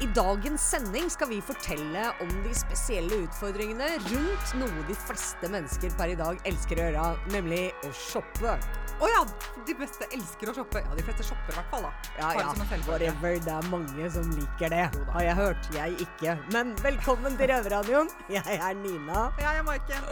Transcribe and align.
I 0.00 0.06
dagens 0.16 0.62
sending 0.64 1.10
skal 1.12 1.28
vi 1.28 1.42
fortelle 1.44 2.06
om 2.24 2.30
de 2.40 2.54
spesielle 2.56 3.18
utfordringene 3.26 3.88
rundt 4.06 4.54
noe 4.56 4.84
de 4.88 4.96
fleste 4.96 5.50
mennesker 5.52 5.92
per 5.98 6.14
i 6.14 6.16
dag 6.16 6.40
elsker 6.48 6.80
å 6.80 6.86
gjøre, 6.86 7.08
nemlig 7.36 7.66
å 7.84 7.92
shoppe. 7.92 8.56
Å 9.00 9.08
ja! 9.08 9.20
De 9.64 9.72
fleste 9.72 10.04
elsker 10.12 10.50
å 10.50 10.52
shoppe. 10.58 10.80
Ja, 10.84 10.92
de 10.92 11.04
fleste 11.06 11.24
shopper 11.24 11.54
i 11.54 11.56
hvert 11.56 11.70
fall, 11.72 11.86
da. 11.86 11.90
Ja, 12.18 12.32
ja, 12.36 12.48
whatever. 12.84 13.38
Det 13.40 13.52
er 13.54 13.68
mange 13.72 14.08
som 14.12 14.26
liker 14.36 14.74
det, 14.74 14.82
har 15.14 15.24
jeg 15.24 15.36
hørt. 15.38 15.68
Jeg 15.72 15.94
ikke. 16.04 16.34
Men 16.52 16.74
velkommen 16.84 17.38
til 17.40 17.48
Røverradioen. 17.48 18.10
Jeg 18.28 18.58
er 18.58 18.76
Nina. 18.76 19.22
Jeg 19.40 19.56
jeg 19.56 19.64
Maiken. 19.70 20.10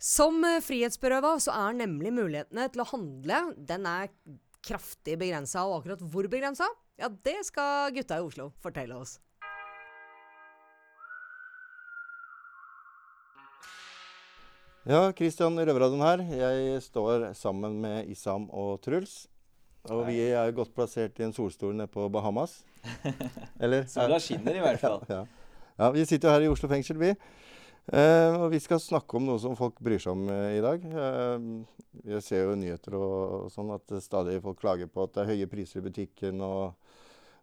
Som 0.00 0.40
eh, 0.48 0.62
frihetsberøva 0.64 1.34
så 1.44 1.52
er 1.66 1.76
nemlig 1.76 2.14
mulighetene 2.16 2.70
til 2.72 2.84
å 2.84 2.88
handle 2.88 3.42
Den 3.68 3.84
er 3.88 4.08
kraftig 4.64 5.18
begrensa, 5.20 5.66
og 5.68 5.82
akkurat 5.82 6.08
hvor 6.08 6.32
begrensa? 6.32 6.70
Ja, 6.96 7.12
det 7.12 7.42
skal 7.50 7.92
gutta 7.92 8.16
i 8.16 8.24
Oslo 8.24 8.48
fortelle 8.64 8.96
oss. 8.96 9.18
Ja, 14.84 15.14
Kristian 15.16 15.56
Røverradioen 15.56 16.02
her. 16.04 16.20
Jeg 16.36 16.80
står 16.84 17.30
sammen 17.38 17.78
med 17.80 18.10
Isam 18.12 18.50
og 18.52 18.82
Truls. 18.84 19.30
Og 19.88 20.02
vi 20.10 20.18
er 20.26 20.52
godt 20.52 20.74
plassert 20.76 21.16
i 21.20 21.24
en 21.24 21.32
solstol 21.32 21.72
nede 21.72 21.88
på 21.88 22.04
Bahamas. 22.12 22.58
Eller? 23.64 23.86
Sola 23.88 24.18
skinner 24.20 24.58
i 24.58 24.60
hvert 24.60 24.82
fall. 24.82 25.00
Ja, 25.08 25.24
ja, 25.78 25.88
vi 25.90 26.04
sitter 26.04 26.28
jo 26.28 26.34
her 26.34 26.44
i 26.44 26.52
Oslo 26.52 26.68
fengsel, 26.68 27.00
vi. 27.00 27.14
Eh, 27.96 28.36
og 28.36 28.50
vi 28.52 28.60
skal 28.60 28.78
snakke 28.80 29.16
om 29.16 29.24
noe 29.24 29.40
som 29.40 29.56
folk 29.56 29.80
bryr 29.80 30.04
seg 30.04 30.12
om 30.12 30.28
eh, 30.28 30.58
i 30.58 30.62
dag. 30.62 30.84
Eh, 30.84 31.48
jeg 32.12 32.28
ser 32.28 32.44
jo 32.44 32.60
nyheter 32.60 33.00
og, 33.00 33.16
og 33.40 33.50
sånn 33.56 33.72
at 33.72 33.98
stadig 34.04 34.36
folk 34.44 34.60
klager 34.60 34.92
på 34.92 35.08
at 35.08 35.16
det 35.16 35.24
er 35.24 35.32
høye 35.32 35.48
priser 35.48 35.80
i 35.80 35.88
butikken. 35.88 36.44
og 36.44 36.76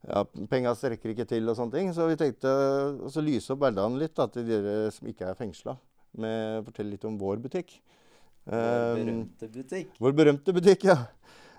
ja, 0.06 0.28
Penga 0.54 0.78
strekker 0.78 1.16
ikke 1.16 1.26
til 1.34 1.50
og 1.50 1.58
sånne 1.58 1.74
ting. 1.74 1.90
Så 1.98 2.06
vi 2.06 2.22
tenkte 2.22 2.54
å 3.02 3.26
lyse 3.26 3.50
opp 3.58 3.66
hverdagen 3.66 3.98
litt 3.98 4.14
da, 4.14 4.30
til 4.30 4.46
dere 4.46 4.94
som 4.94 5.10
ikke 5.10 5.34
er 5.34 5.42
fengsla. 5.42 5.82
Med 6.18 6.60
å 6.60 6.66
fortelle 6.66 6.92
litt 6.92 7.06
om 7.08 7.18
vår 7.18 7.38
butikk. 7.44 7.78
Vår 8.46 8.58
Eh, 8.58 8.96
berømte 9.06 9.48
butikk. 9.54 9.90
vår 10.02 10.12
berømte 10.18 10.54
butikk, 10.54 10.84
ja. 10.84 10.98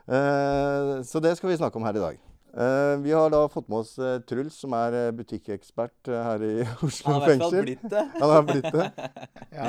Eh, 0.09 1.03
så 1.07 1.21
det 1.23 1.37
skal 1.39 1.49
vi 1.51 1.57
snakke 1.57 1.77
om 1.77 1.85
her 1.87 1.97
i 1.97 2.03
dag. 2.03 2.19
Eh, 2.53 2.97
vi 3.01 3.13
har 3.13 3.31
da 3.33 3.47
fått 3.49 3.69
med 3.73 3.79
oss 3.79 3.95
eh, 3.97 4.19
Truls, 4.29 4.59
som 4.61 4.75
er 4.77 4.97
eh, 4.99 5.13
butikkekspert 5.17 6.11
her 6.13 6.43
i 6.45 6.51
Oslo 6.87 7.15
fengsel. 7.23 7.23
Han 7.23 7.23
har 7.23 7.23
i 7.23 7.39
hvert 7.39 7.47
fall 7.47 7.63
blitt 7.65 7.87
det. 7.95 8.03
Han 8.19 8.33
har 8.35 8.49
blitt 8.51 8.69
det. 8.75 8.89
Ja, 9.53 9.69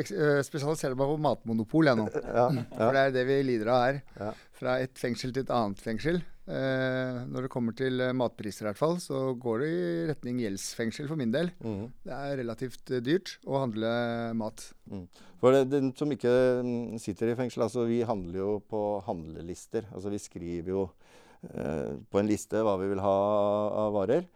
jeg 0.00 0.44
spesialiserer 0.46 0.96
meg 0.96 1.10
på 1.12 1.16
matmonopol 1.20 1.88
jeg 1.90 2.00
nå. 2.00 2.06
Ja, 2.40 2.46
For 2.72 2.96
det 2.96 3.06
er 3.06 3.14
det 3.14 3.24
vi 3.28 3.40
lider 3.44 3.72
av 3.72 3.80
her. 3.86 4.02
Ja. 4.20 4.28
Fra 4.60 4.76
et 4.84 5.00
fengsel 5.00 5.32
til 5.32 5.44
et 5.46 5.52
annet 5.54 5.80
fengsel. 5.80 6.20
Eh, 6.50 7.18
når 7.30 7.46
det 7.46 7.52
kommer 7.52 7.76
til 7.76 8.02
matpriser 8.16 8.64
i 8.66 8.68
hvert 8.68 8.80
fall, 8.80 8.96
så 9.00 9.30
går 9.40 9.64
det 9.64 9.70
i 9.70 10.06
retning 10.10 10.40
gjeldsfengsel 10.44 11.08
for 11.08 11.20
min 11.20 11.32
del. 11.32 11.52
Mm. 11.64 11.84
Det 12.04 12.16
er 12.16 12.40
relativt 12.42 12.96
dyrt 13.04 13.36
å 13.48 13.62
handle 13.62 13.92
mat. 14.40 14.66
For 15.40 15.56
den 15.68 15.92
som 15.96 16.12
ikke 16.12 16.32
mm, 16.64 16.98
sitter 17.00 17.32
i 17.32 17.36
fengsel, 17.38 17.64
altså 17.64 17.86
vi 17.88 18.02
handler 18.04 18.42
jo 18.42 18.50
på 18.68 18.82
handlelister. 19.06 19.88
Altså 19.94 20.12
vi 20.12 20.20
skriver 20.20 20.74
jo 20.74 20.88
på 21.40 22.20
en 22.20 22.28
liste 22.28 22.60
hva 22.60 22.74
vi 22.80 22.90
vil 22.90 23.00
ha 23.00 23.16
av 23.86 23.94
varer. 23.96 24.26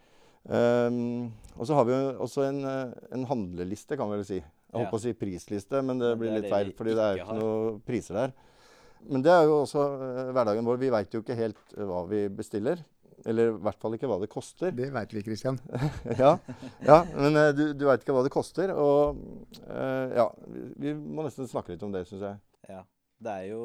Um, 0.45 1.33
og 1.57 1.69
så 1.69 1.77
har 1.79 1.87
vi 1.89 1.95
jo 1.95 2.01
også 2.25 2.49
en, 2.49 2.65
eh, 2.69 2.95
en 3.15 3.27
handleliste, 3.31 3.97
kan 3.97 4.11
vi 4.11 4.19
vel 4.19 4.27
si. 4.29 4.41
Jeg 4.41 4.81
holdt 4.81 4.91
på 4.91 4.99
å 4.99 5.05
si 5.05 5.13
prisliste, 5.15 5.83
men 5.87 6.01
det 6.03 6.17
blir 6.19 6.33
det 6.33 6.41
litt 6.41 6.49
det 6.49 6.53
feil, 6.53 6.73
fordi 6.75 6.97
det 6.99 7.05
er 7.05 7.13
jo 7.15 7.23
ikke 7.23 7.37
noen 7.39 7.77
priser 7.87 8.19
der. 8.19 8.33
Men 9.07 9.23
det 9.23 9.31
er 9.31 9.45
jo 9.47 9.61
også 9.61 9.85
eh, 9.85 10.33
hverdagen 10.35 10.67
vår. 10.67 10.81
Vi 10.81 10.91
veit 10.91 11.15
jo 11.15 11.23
ikke 11.23 11.39
helt 11.39 11.77
eh, 11.77 11.87
hva 11.87 12.03
vi 12.11 12.25
bestiller. 12.33 12.83
Eller 13.25 13.53
i 13.53 13.61
hvert 13.63 13.79
fall 13.81 13.95
ikke 13.95 14.09
hva 14.11 14.19
det 14.21 14.29
koster. 14.33 14.75
Det 14.75 14.91
veit 14.93 15.15
vi, 15.15 15.23
Kristian. 15.25 15.61
ja, 16.23 16.35
ja, 16.85 16.99
men 17.15 17.39
eh, 17.39 17.53
du, 17.57 17.65
du 17.79 17.87
veit 17.87 18.03
ikke 18.03 18.17
hva 18.17 18.25
det 18.27 18.35
koster. 18.35 18.75
Og 18.75 19.21
uh, 19.69 20.11
ja, 20.17 20.27
vi, 20.51 20.67
vi 20.83 20.97
må 20.99 21.25
nesten 21.25 21.49
snakke 21.49 21.73
litt 21.73 21.87
om 21.87 21.95
det, 21.95 22.03
syns 22.11 22.27
jeg. 22.27 22.43
Ja. 22.73 22.83
Det 23.25 23.33
er 23.33 23.49
jo 23.53 23.65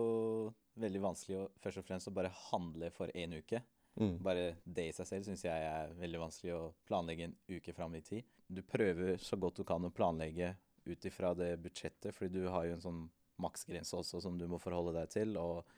veldig 0.80 1.02
vanskelig 1.04 1.38
å 1.42 1.50
først 1.60 1.82
og 1.82 1.88
fremst 1.88 2.10
å 2.12 2.16
bare 2.16 2.32
handle 2.50 2.90
for 2.96 3.12
én 3.18 3.36
uke. 3.36 3.62
Mm. 4.00 4.16
Bare 4.24 4.44
det 4.64 4.90
i 4.90 4.96
seg 4.96 5.08
selv 5.10 5.28
syns 5.28 5.44
jeg 5.44 5.70
er 5.70 5.96
veldig 6.00 6.22
vanskelig 6.22 6.54
å 6.56 6.62
planlegge 6.88 7.28
en 7.28 7.38
uke 7.52 7.74
fram 7.76 7.98
i 8.00 8.04
tid. 8.06 8.28
Du 8.48 8.62
prøver 8.64 9.20
så 9.22 9.38
godt 9.38 9.60
du 9.60 9.66
kan 9.68 9.84
å 9.86 9.92
planlegge 9.94 10.54
ut 10.88 11.06
ifra 11.06 11.34
det 11.38 11.52
budsjettet, 11.62 12.16
fordi 12.16 12.40
du 12.40 12.48
har 12.50 12.70
jo 12.70 12.78
en 12.78 12.86
sånn 12.86 13.02
maksgrense 13.44 13.98
også 13.98 14.22
som 14.24 14.38
du 14.40 14.48
må 14.52 14.60
forholde 14.62 14.96
deg 14.96 15.12
til. 15.14 15.36
Og, 15.40 15.76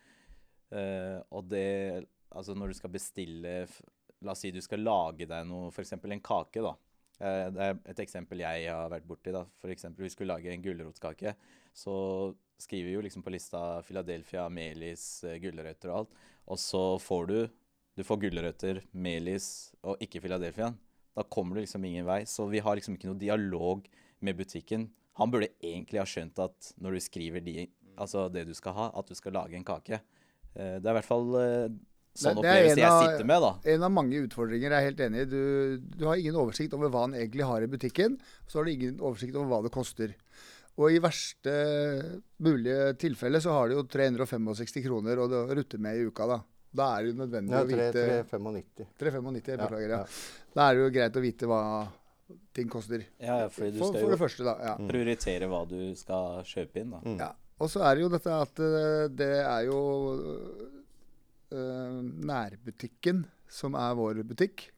øh, 0.75 1.19
og 1.29 1.51
det 1.51 2.07
Altså 2.31 2.53
når 2.55 2.71
du 2.71 2.75
skal 2.77 2.93
bestille 2.93 3.49
La 4.23 4.31
oss 4.31 4.39
si 4.39 4.53
du 4.55 4.61
skal 4.63 4.79
lage 4.85 5.25
deg 5.27 5.47
noe, 5.49 5.67
f.eks. 5.67 5.97
en 5.97 6.21
kake, 6.23 6.61
da. 6.63 6.71
Eh, 7.17 7.47
det 7.51 7.65
er 7.65 7.79
et 7.91 8.01
eksempel 8.03 8.43
jeg 8.43 8.67
har 8.69 8.91
vært 8.93 9.07
borti. 9.09 9.33
da. 9.33 9.41
For 9.59 9.73
eksempel, 9.73 10.05
vi 10.05 10.11
skulle 10.13 10.35
lage 10.35 10.53
en 10.53 10.61
gulrotkake. 10.61 11.33
Så 11.73 11.93
skriver 12.61 12.93
jo 12.95 13.01
liksom 13.05 13.23
på 13.25 13.31
lista 13.33 13.81
Philadelphia, 13.87 14.47
melis, 14.49 15.23
eh, 15.27 15.39
gulrøtter 15.43 15.89
og 15.91 15.97
alt. 16.03 16.09
Og 16.47 16.57
så 16.61 16.83
får 17.01 17.27
du 17.27 17.39
du 17.97 18.03
får 18.07 18.21
gulrøtter, 18.23 18.79
melis 18.95 19.73
og 19.83 19.99
ikke 19.99 20.21
Philadelphia. 20.23 20.69
Da 21.13 21.23
kommer 21.27 21.55
du 21.57 21.61
liksom 21.65 21.83
ingen 21.85 22.05
vei. 22.07 22.21
Så 22.23 22.45
vi 22.49 22.59
har 22.63 22.75
liksom 22.79 22.95
ikke 22.95 23.09
noe 23.11 23.19
dialog 23.19 23.83
med 24.23 24.37
butikken. 24.39 24.87
Han 25.19 25.29
burde 25.29 25.49
egentlig 25.61 25.99
ha 25.99 26.05
skjønt 26.07 26.39
at 26.39 26.69
når 26.79 26.95
du 26.95 26.99
skriver 27.03 27.43
de, 27.43 27.67
altså 27.99 28.29
det 28.31 28.45
du 28.47 28.53
skal 28.55 28.73
ha, 28.77 28.85
at 28.97 29.07
du 29.11 29.13
skal 29.19 29.33
lage 29.35 29.57
en 29.59 29.65
kake. 29.67 29.99
Eh, 30.55 30.79
Det 30.79 30.85
er 30.87 30.93
i 30.95 30.97
hvert 31.01 31.05
fall 31.09 31.35
eh, 31.35 31.67
sånn 32.15 32.35
Det- 32.39 32.43
det 32.43 32.49
er 32.49 32.55
opplevelse 32.55 32.79
jeg 32.79 32.89
av- 32.91 33.03
sitter 33.11 33.25
med, 33.27 33.41
da. 33.41 33.51
En 33.75 33.83
av 33.83 33.91
mange 33.91 34.23
utfordringer, 34.27 34.69
jeg 34.71 34.71
er 34.71 34.87
helt 34.89 34.99
enig 34.99 35.21
i. 35.21 35.25
Du, 35.25 35.77
du 35.97 36.05
har 36.07 36.15
ingen 36.15 36.35
oversikt 36.35 36.73
over 36.73 36.89
hva 36.89 37.01
han 37.01 37.13
egentlig 37.13 37.43
har 37.45 37.61
i 37.61 37.67
butikken. 37.67 38.17
Så 38.47 38.59
har 38.59 38.65
du 38.65 38.71
ingen 38.71 38.99
oversikt 38.99 39.35
over 39.35 39.47
hva 39.51 39.61
det 39.63 39.71
koster. 39.75 40.15
Og 40.81 40.95
i 40.95 40.99
verste 41.03 41.51
mulige 42.41 42.93
tilfelle 43.01 43.41
så 43.43 43.53
har 43.53 43.69
du 43.69 43.75
jo 43.77 43.83
365 43.85 44.81
kroner 44.87 45.19
å 45.21 45.27
rutte 45.53 45.77
med 45.81 45.99
i 45.99 46.07
uka, 46.09 46.25
da. 46.31 46.39
Da 46.73 46.85
er 46.97 47.03
det 47.03 47.11
jo 47.11 47.17
nødvendig 47.19 47.51
Ja, 47.53 47.61
å 47.61 47.67
vite 47.67 48.03
395. 48.31 48.85
395, 48.97 49.49
Ja, 49.51 49.57
beklager. 49.67 49.89
ja. 49.91 49.97
Ja. 49.99 50.05
Da 50.55 50.67
er 50.71 50.77
det 50.77 50.85
jo 50.85 50.93
greit 50.95 51.19
å 51.19 51.23
vite 51.25 51.49
hva 51.51 51.61
ting 52.55 52.69
koster. 52.71 53.03
Ja, 53.19 53.41
ja, 53.43 53.49
fordi 53.51 53.73
du 53.75 53.79
For, 53.81 53.91
skal 53.91 53.99
for 54.05 54.09
det 54.13 54.17
jo 54.17 54.21
første, 54.23 54.43
da. 54.47 54.53
Ja. 54.63 54.75
prioritere 54.87 55.49
hva 55.51 55.61
du 55.67 55.79
skal 55.99 56.41
kjøpe 56.47 56.79
inn, 56.85 56.93
da. 56.95 57.01
Mm. 57.05 57.17
ja. 57.19 57.31
Og 57.61 57.69
så 57.69 57.83
er 57.85 57.95
det 57.99 58.01
jo 58.05 58.09
dette 58.09 58.37
at 58.47 58.59
eh, 58.65 59.07
det 59.13 59.31
er 59.45 59.65
jo 59.67 59.81
eh, 61.51 61.99
nærbutikken 62.31 63.25
som 63.51 63.75
er 63.77 63.93
vår 63.99 64.21
butikk, 64.31 64.69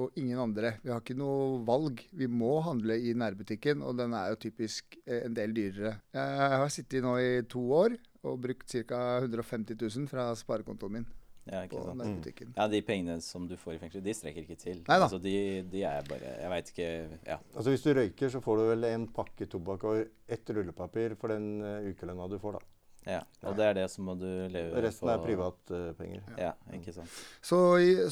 og 0.00 0.16
ingen 0.18 0.38
andre. 0.42 0.72
Vi 0.82 0.90
har 0.90 1.02
ikke 1.02 1.14
noe 1.18 1.60
valg. 1.66 2.00
Vi 2.18 2.26
må 2.26 2.56
handle 2.66 2.96
i 2.98 3.12
nærbutikken, 3.14 3.82
og 3.86 3.96
den 4.00 4.14
er 4.18 4.32
jo 4.32 4.40
typisk 4.48 4.96
eh, 5.06 5.20
en 5.28 5.34
del 5.36 5.54
dyrere. 5.54 5.96
Jeg 6.16 6.48
har 6.58 6.72
sittet 6.74 7.04
nå 7.04 7.12
i 7.22 7.42
to 7.50 7.62
år 7.72 7.94
og 8.24 8.40
brukt 8.42 8.66
ca. 8.72 9.02
150 9.22 9.76
000 9.78 10.08
fra 10.10 10.30
sparekontoen 10.38 10.98
min 10.98 11.06
Ja, 11.44 11.60
ikke 11.66 11.76
på 11.76 11.84
sant? 11.84 12.00
nærbutikken. 12.00 12.54
Ja, 12.56 12.66
de 12.72 12.80
pengene 12.82 13.18
som 13.20 13.46
du 13.46 13.54
får 13.60 13.74
i 13.76 13.80
fengsel, 13.82 14.00
de 14.02 14.14
strekker 14.16 14.46
ikke 14.46 14.56
til. 14.56 14.78
Neida. 14.88 15.04
Altså, 15.04 15.18
de, 15.20 15.34
de 15.70 15.82
er 15.84 16.06
bare 16.08 16.30
Jeg 16.40 16.50
veit 16.54 16.70
ikke 16.72 16.90
Ja. 17.28 17.36
Altså 17.54 17.70
Hvis 17.70 17.82
du 17.84 17.92
røyker, 17.94 18.32
så 18.32 18.40
får 18.40 18.56
du 18.56 18.62
vel 18.72 18.84
en 18.90 19.06
pakke 19.12 19.46
tobakk 19.52 19.84
og 19.90 20.06
ett 20.26 20.50
rullepapir 20.56 21.14
for 21.20 21.28
den 21.36 21.60
uh, 21.60 21.84
ukelønna 21.92 22.30
du 22.32 22.38
får, 22.40 22.56
da. 22.58 22.70
Ja. 23.06 23.20
Og 23.44 23.56
det 23.58 23.66
er 23.68 23.76
det 23.76 23.84
som 23.92 24.06
må 24.08 24.14
du 24.16 24.26
leve 24.48 24.80
Resten 24.84 25.10
er 25.12 25.20
privatpenger. 25.20 26.24
Ja, 26.40 26.54
ikke 26.72 26.94
sant. 26.96 27.20
Så, 27.44 27.58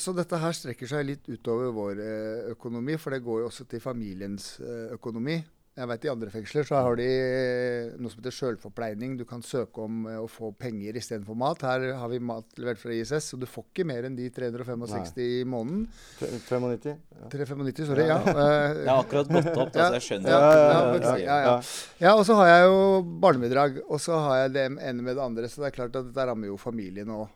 så 0.02 0.14
dette 0.16 0.40
her 0.42 0.56
strekker 0.56 0.90
seg 0.90 1.06
litt 1.08 1.30
utover 1.32 1.72
vår 1.72 2.02
eh, 2.04 2.52
økonomi, 2.52 2.98
for 3.00 3.14
det 3.14 3.22
går 3.24 3.42
jo 3.42 3.48
også 3.48 3.66
til 3.70 3.82
familiens 3.84 4.54
eh, 4.60 4.92
økonomi. 4.98 5.40
Jeg 5.72 5.88
vet 5.88 6.02
I 6.04 6.08
andre 6.12 6.28
fengsler 6.28 6.66
så 6.68 6.76
har 6.84 6.96
de 7.00 7.04
eh, 7.08 7.92
noe 7.96 8.10
som 8.12 8.18
heter 8.20 8.34
sjølforpleining. 8.36 9.14
Du 9.16 9.22
kan 9.24 9.40
søke 9.40 9.80
om 9.86 10.02
eh, 10.10 10.18
å 10.20 10.26
få 10.28 10.50
penger 10.60 10.98
istedenfor 11.00 11.38
mat. 11.40 11.62
Her 11.64 11.86
har 11.96 12.10
vi 12.12 12.18
mat 12.20 12.44
levert 12.60 12.76
fra 12.82 12.92
ISS, 12.92 13.30
så 13.32 13.38
du 13.40 13.46
får 13.48 13.64
ikke 13.70 13.86
mer 13.88 14.04
enn 14.04 14.18
de 14.18 14.26
365 14.36 15.16
i 15.24 15.30
måneden. 15.48 15.86
Tre- 16.18 16.28
95? 16.44 16.98
Ja. 17.16 17.30
395, 17.32 17.86
sorry. 17.88 18.04
Ja, 18.10 18.18
Eh, 18.20 18.82
Jeg 18.82 18.90
har 18.90 19.00
akkurat 19.06 19.32
gått 19.32 19.48
opp, 19.64 19.72
da, 19.78 19.86
så 19.88 19.96
jeg 19.96 20.04
skjønner 20.10 20.34
Ja, 20.34 20.42
ja, 20.42 21.16
ja, 21.24 21.38
ja. 21.46 21.56
ja, 22.04 22.12
og 22.20 22.26
så 22.28 22.36
har 22.42 22.52
jeg 22.52 22.68
jo 22.68 22.76
barnebidrag, 23.24 23.80
og 23.88 24.00
så 24.04 24.20
har 24.26 24.42
jeg 24.42 24.54
det 24.58 24.66
ene 24.76 25.00
med 25.08 25.16
det 25.16 25.24
andre. 25.24 25.48
Så 25.48 25.64
det 25.64 25.70
er 25.70 25.78
klart 25.80 25.96
at 25.96 26.10
dette 26.12 26.28
rammer 26.28 26.52
jo 26.52 26.60
familien 26.60 27.08
òg. 27.16 27.32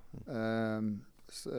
så, 1.33 1.57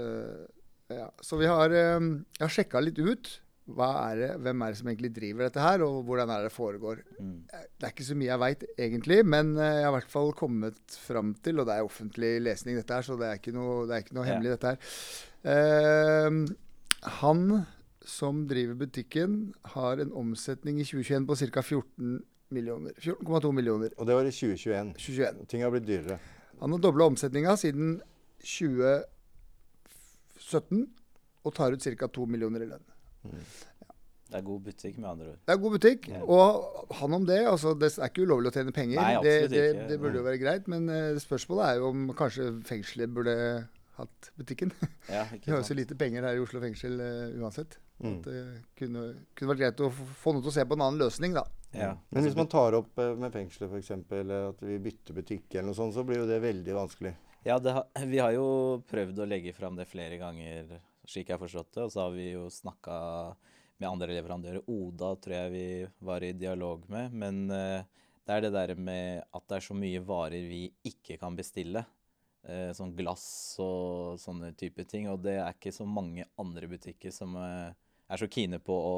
ja. 0.94 1.10
så 1.26 1.42
vi 1.42 1.50
har, 1.50 1.74
eh, 1.74 2.00
jeg 2.38 2.46
har 2.46 2.54
sjekka 2.54 2.86
litt 2.86 3.02
ut 3.02 3.34
er 3.68 4.16
det, 4.16 4.30
hvem 4.46 4.62
er 4.64 4.68
det 4.72 4.78
som 4.80 4.88
egentlig 4.88 5.12
driver 5.16 5.44
dette 5.48 5.60
her, 5.60 5.82
og 5.84 6.04
hvordan 6.08 6.30
er 6.32 6.44
det 6.48 6.54
foregår. 6.56 6.98
Mm. 7.20 7.42
Det 7.52 7.84
er 7.84 7.92
ikke 7.92 8.06
så 8.08 8.16
mye 8.16 8.30
jeg 8.32 8.40
veit 8.40 8.64
egentlig, 8.78 9.18
men 9.28 9.58
eh, 9.58 9.74
jeg 9.82 9.84
har 9.84 9.92
i 9.92 9.96
hvert 10.00 10.12
fall 10.14 10.32
kommet 10.34 10.80
fram 11.04 11.34
til, 11.44 11.60
og 11.60 11.66
det 11.68 11.76
er 11.76 11.84
offentlig 11.88 12.32
lesning 12.46 12.78
dette 12.80 12.94
her, 12.96 13.02
så 13.04 13.18
det 13.20 13.28
er 13.28 13.36
ikke 13.42 13.52
noe, 13.58 13.84
det 13.90 13.96
er 13.98 14.02
ikke 14.06 14.16
noe 14.16 14.24
Ja. 14.26 14.30
hemmelig 14.34 14.52
dette 14.56 14.68
her. 14.72 14.78
Eh, 15.52 16.30
han 17.20 17.42
som 18.08 18.46
driver 18.48 18.76
butikken, 18.80 19.52
har 19.76 20.00
en 20.00 20.14
omsetning 20.16 20.80
i 20.80 20.86
2021 20.88 21.28
på 21.28 21.36
ca. 21.36 21.60
14 21.62 22.24
millioner. 22.56 22.94
14,2 23.04 23.52
millioner. 23.52 23.92
Og 24.00 24.08
det 24.08 24.16
var 24.16 24.24
i 24.24 24.32
2021. 24.32 24.94
2021. 24.96 25.44
Ting 25.52 25.60
har 25.66 25.72
blitt 25.76 25.84
dyrere. 25.90 26.16
Han 26.62 26.72
har 26.72 26.80
dobla 26.80 27.04
omsetninga 27.12 27.58
siden 27.60 27.98
2017 28.40 30.88
og 31.44 31.52
tar 31.56 31.72
ut 31.76 31.84
ca. 31.84 32.08
2 32.08 32.26
millioner 32.32 32.64
i 32.64 32.70
lønn. 32.72 32.86
Det 34.28 34.36
er 34.36 34.44
god 34.44 34.64
butikk, 34.66 34.98
med 35.00 35.08
andre 35.10 35.30
ord. 35.32 35.40
Det 35.48 35.54
er 35.54 35.60
god 35.64 35.74
butikk, 35.78 36.08
Ja. 36.12 36.20
og 36.28 36.94
han 37.00 37.14
om 37.16 37.26
det. 37.26 37.40
altså 37.48 37.72
Det 37.80 37.94
er 37.96 38.10
ikke 38.10 38.26
ulovlig 38.28 38.52
å 38.52 38.56
tjene 38.58 38.74
penger. 38.76 39.00
Nei, 39.00 39.14
det, 39.24 39.36
det, 39.54 39.62
ikke. 39.72 39.88
det 39.88 40.00
burde 40.04 40.20
jo 40.20 40.24
være 40.26 40.42
greit, 40.42 40.68
men 40.68 40.90
uh, 40.92 41.20
spørsmålet 41.24 41.70
er 41.70 41.80
jo 41.80 41.92
om 41.94 42.08
kanskje 42.18 42.50
fengselet 42.68 43.14
burde 43.16 43.36
hatt 43.98 44.32
butikken. 44.38 44.74
Ja, 45.08 45.24
Vi 45.46 45.52
har 45.52 45.62
jo 45.62 45.68
så 45.70 45.78
lite 45.78 45.96
penger 45.96 46.28
her 46.28 46.36
i 46.36 46.42
Oslo 46.44 46.60
fengsel 46.64 47.00
uh, 47.00 47.40
uansett. 47.40 47.80
Mm. 48.04 48.18
At 48.20 48.28
det 48.28 48.42
kunne, 48.78 49.06
kunne 49.34 49.54
vært 49.54 49.62
greit 49.64 49.86
å 49.88 49.90
få 49.96 50.34
noen 50.36 50.44
til 50.44 50.52
å 50.52 50.58
se 50.60 50.66
på 50.68 50.76
en 50.78 50.84
annen 50.86 51.00
løsning, 51.02 51.34
da. 51.38 51.46
Ja. 51.72 51.94
Men 52.14 52.28
hvis 52.28 52.36
man 52.38 52.50
tar 52.52 52.76
opp 52.78 53.00
eh, 53.02 53.16
med 53.20 53.34
fengselet 53.34 53.72
f.eks., 53.74 53.90
eller 54.20 54.52
at 54.52 54.62
vi 54.64 54.78
bytter 54.82 55.18
butikk, 55.18 55.48
eller 55.56 55.72
noe 55.72 55.78
sånt, 55.78 55.96
så 55.96 56.04
blir 56.08 56.22
jo 56.22 56.28
det 56.30 56.38
veldig 56.44 56.76
vanskelig. 56.78 57.16
Ja, 57.48 57.58
det 57.64 57.74
har, 57.74 57.88
vi 58.12 58.20
har 58.22 58.36
jo 58.36 58.46
prøvd 58.92 59.24
å 59.24 59.28
legge 59.30 59.54
fram 59.56 59.80
det 59.80 59.88
flere 59.90 60.20
ganger, 60.22 60.78
slik 61.08 61.30
jeg 61.30 61.38
har 61.38 61.44
forstått 61.44 61.74
det. 61.76 61.86
Og 61.86 61.94
så 61.94 62.06
har 62.06 62.16
vi 62.16 62.32
jo 62.34 62.48
snakka 62.54 62.98
med 63.78 63.90
andre 63.90 64.16
leverandører. 64.18 64.66
Oda 64.68 65.14
tror 65.22 65.36
jeg 65.38 65.54
vi 65.54 65.68
var 66.06 66.26
i 66.26 66.34
dialog 66.38 66.86
med. 66.92 67.14
Men 67.14 67.44
eh, 67.54 67.86
det 68.28 68.36
er 68.36 68.46
det 68.46 68.54
der 68.56 68.74
med 68.76 69.24
at 69.32 69.46
det 69.48 69.60
er 69.60 69.68
så 69.68 69.78
mye 69.78 70.04
varer 70.06 70.50
vi 70.50 70.66
ikke 70.88 71.20
kan 71.22 71.38
bestille. 71.38 71.86
Eh, 72.48 72.72
sånn 72.78 72.96
glass 72.98 73.28
og 73.64 74.18
sånne 74.22 74.54
type 74.60 74.86
ting. 74.90 75.10
Og 75.12 75.22
det 75.26 75.38
er 75.40 75.54
ikke 75.54 75.76
så 75.76 75.88
mange 75.88 76.28
andre 76.42 76.70
butikker 76.72 77.14
som 77.16 77.38
eh, 77.42 77.76
er 78.08 78.22
så 78.22 78.30
kine 78.32 78.60
på 78.64 78.76
å 78.76 78.98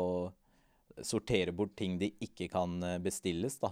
sortere 1.06 1.54
bort 1.56 1.78
ting 1.80 1.96
de 2.00 2.10
ikke 2.26 2.50
kan 2.52 2.82
bestilles, 3.00 3.56
da. 3.62 3.70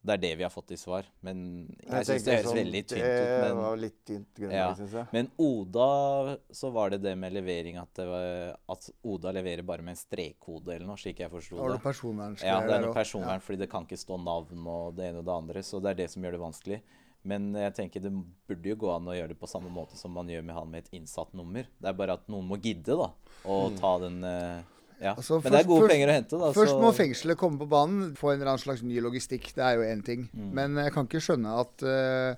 Det 0.00 0.14
er 0.14 0.20
det 0.22 0.30
vi 0.38 0.44
har 0.46 0.50
fått 0.54 0.70
i 0.72 0.76
svar. 0.78 1.04
Men 1.26 1.40
jeg 1.82 2.06
syns 2.06 2.24
det 2.24 2.34
høres 2.36 2.46
sånn, 2.46 2.58
veldig 2.60 2.82
tynt 2.86 3.02
ut. 3.02 3.16
Det 3.18 3.40
Men 3.42 3.56
var 3.58 3.76
litt 3.82 3.96
tynt 4.06 4.28
grunnlag, 4.38 4.54
Ja. 4.54 4.74
synes 4.78 4.92
jeg. 4.94 5.06
men 5.12 5.30
Oda, 5.38 6.36
så 6.54 6.70
var 6.72 6.90
det 6.90 7.00
det 7.02 7.16
med 7.18 7.32
levering 7.34 7.76
at, 7.82 7.90
det 7.98 8.06
var, 8.06 8.56
at 8.70 8.90
Oda 9.02 9.32
leverer 9.32 9.62
bare 9.66 9.82
med 9.82 9.96
en 9.96 10.00
strekkode 10.00 10.68
eller 10.76 10.86
noe, 10.86 10.96
slik 10.96 11.18
jeg 11.18 11.30
forsto 11.30 11.56
det. 11.56 11.62
Var 11.64 11.72
det. 11.74 11.82
personvern? 11.82 12.38
Ja, 12.44 12.60
det 12.60 12.70
er 12.76 12.80
noe 12.86 12.94
personvern, 12.94 12.94
personvern, 12.94 13.40
fordi 13.42 13.58
det 13.58 13.70
kan 13.70 13.84
ikke 13.84 13.98
stå 13.98 14.16
navn 14.22 14.66
og 14.66 14.94
det 14.96 15.10
ene 15.10 15.18
og 15.18 15.24
det 15.26 15.34
andre. 15.34 15.62
Så 15.66 15.82
det 15.82 15.90
er 15.90 15.94
det 16.04 16.10
som 16.14 16.22
gjør 16.22 16.38
det 16.38 16.40
vanskelig. 16.46 16.80
Men 17.24 17.52
jeg 17.52 17.74
tenker 17.74 18.00
det 18.00 18.12
burde 18.46 18.62
jo 18.70 18.76
gå 18.76 18.94
an 18.94 19.04
å 19.10 19.12
gjøre 19.18 19.28
det 19.34 19.40
på 19.40 19.48
samme 19.50 19.68
måte 19.68 19.96
som 19.98 20.12
man 20.14 20.28
gjør 20.30 20.44
med 20.44 20.54
han 20.54 20.70
med 20.70 20.84
et 20.86 20.92
innsatt 21.00 21.34
nummer. 21.34 21.66
Det 21.82 21.88
er 21.90 21.92
bare 21.98 22.14
at 22.14 22.28
noen 22.30 22.46
må 22.46 22.56
gidde, 22.62 22.94
da, 22.96 23.10
å 23.44 23.56
ta 23.76 23.98
den 23.98 24.22
eh, 24.24 24.62
Ja. 25.00 25.14
Altså, 25.14 25.40
Men 25.42 25.52
det 25.52 25.60
er 25.60 25.68
gode 25.68 25.82
først- 25.84 25.90
penger 25.94 26.08
å 26.08 26.16
hente, 26.18 26.38
da. 26.38 26.52
Først 26.52 26.72
så- 26.74 26.80
må 26.82 26.92
fengselet 26.96 27.36
komme 27.38 27.58
på 27.58 27.68
banen, 27.68 28.14
få 28.16 28.32
en 28.32 28.40
eller 28.40 28.52
annen 28.54 28.64
slags 28.64 28.82
ny 28.82 29.00
logistikk. 29.00 29.52
Det 29.54 29.62
er 29.62 29.76
jo 29.76 29.82
én 29.86 30.02
ting. 30.04 30.28
Mm. 30.34 30.52
Men 30.54 30.74
jeg 30.76 30.92
kan 30.92 31.06
ikke 31.06 31.20
skjønne 31.22 31.52
at 31.60 31.82
uh, 31.86 32.34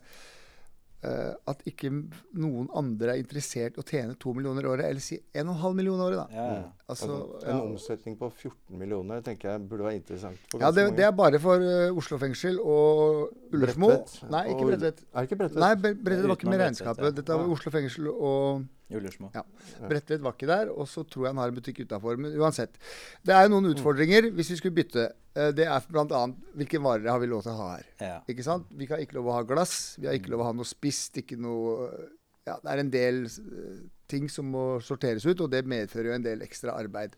uh, 1.04 1.32
at 1.48 1.62
ikke 1.64 1.88
noen 2.36 2.68
andre 2.76 3.14
er 3.14 3.22
interessert 3.22 3.78
i 3.78 3.80
å 3.80 3.84
tjene 3.88 4.18
to 4.20 4.34
millioner 4.36 4.66
året, 4.68 4.84
eller 4.90 5.00
si 5.00 5.16
1,5 5.32 5.74
millioner 5.78 6.04
året, 6.10 6.18
da. 6.20 6.26
ja, 6.36 6.48
ja. 6.58 6.64
Altså, 6.90 7.08
Altså, 7.08 7.46
ja. 7.46 7.54
en 7.54 7.60
omsetning 7.72 8.18
på 8.18 8.28
14 8.32 8.78
millioner 8.78 9.22
tenker 9.22 9.52
jeg 9.54 9.68
burde 9.70 9.86
være 9.88 9.94
interessant. 10.02 10.36
for 10.50 10.60
ja, 10.60 10.70
det, 10.70 10.96
det 10.96 11.04
er 11.06 11.12
bare 11.12 11.38
for 11.40 11.56
uh, 11.64 11.96
Oslo 11.96 12.18
fengsel 12.18 12.58
og 12.60 13.30
Ullersmo. 13.54 13.88
Nei, 14.28 14.44
ikke 14.52 14.66
Bredtvet. 14.68 15.00
Er? 15.14 15.60
Nei, 15.64 15.74
Bre- 15.76 15.96
Bredtvet 15.96 16.28
var 16.28 16.36
ikke 16.36 16.50
med 16.50 16.60
i 16.60 16.64
regnskapet. 16.66 17.04
ja. 17.08 17.10
Dette 17.10 17.28
var. 17.40 17.48
Oslo 17.56 17.70
fengsel 17.72 18.08
og 18.12 18.66
Ullersmo. 18.98 19.30
Ja. 19.34 19.42
Bredtvet 19.88 20.22
var 20.24 20.34
ikke 20.36 20.48
der, 20.50 20.70
og 20.74 20.88
så 20.90 21.04
tror 21.06 21.26
jeg 21.28 21.34
han 21.34 21.42
har 21.42 21.52
en 21.52 21.58
butikk 21.60 21.82
utafor. 21.84 22.16
Men 22.20 22.34
uansett. 22.40 22.78
Det 23.22 23.34
er 23.36 23.46
jo 23.46 23.54
noen 23.54 23.70
utfordringer 23.74 24.30
hvis 24.34 24.50
vi 24.54 24.60
skulle 24.60 24.78
bytte. 24.80 25.08
Eh, 25.36 25.52
Det 25.54 25.66
er 25.66 25.84
bl.a. 25.90 26.22
hvilke 26.58 26.80
varer 26.82 27.06
har 27.10 27.20
vi 27.22 27.30
lov 27.30 27.44
til 27.46 27.52
å 27.54 27.60
ha 27.60 27.68
her. 27.76 27.86
Ja. 28.00 28.16
Ikke 28.28 28.46
sant? 28.46 28.66
Vi 28.74 28.86
har 28.90 28.98
ikke 28.98 29.18
lov 29.20 29.30
å 29.30 29.36
ha 29.38 29.42
glass, 29.46 29.96
vi 30.00 30.06
har 30.10 30.18
ikke 30.18 30.32
lov 30.34 30.42
å 30.42 30.50
ha 30.50 30.56
noe 30.58 30.66
spist, 30.68 31.16
ikke 31.22 31.38
noe 31.38 31.90
Ja, 32.48 32.54
det 32.64 32.70
er 32.72 32.80
en 32.80 32.90
del 32.90 33.18
eh, 33.28 33.80
ting 34.10 34.24
som 34.32 34.48
må 34.50 34.80
sorteres 34.82 35.22
ut, 35.28 35.38
og 35.44 35.50
det 35.52 35.60
medfører 35.68 36.08
jo 36.08 36.14
en 36.16 36.24
del 36.24 36.40
ekstra 36.42 36.72
arbeid. 36.74 37.12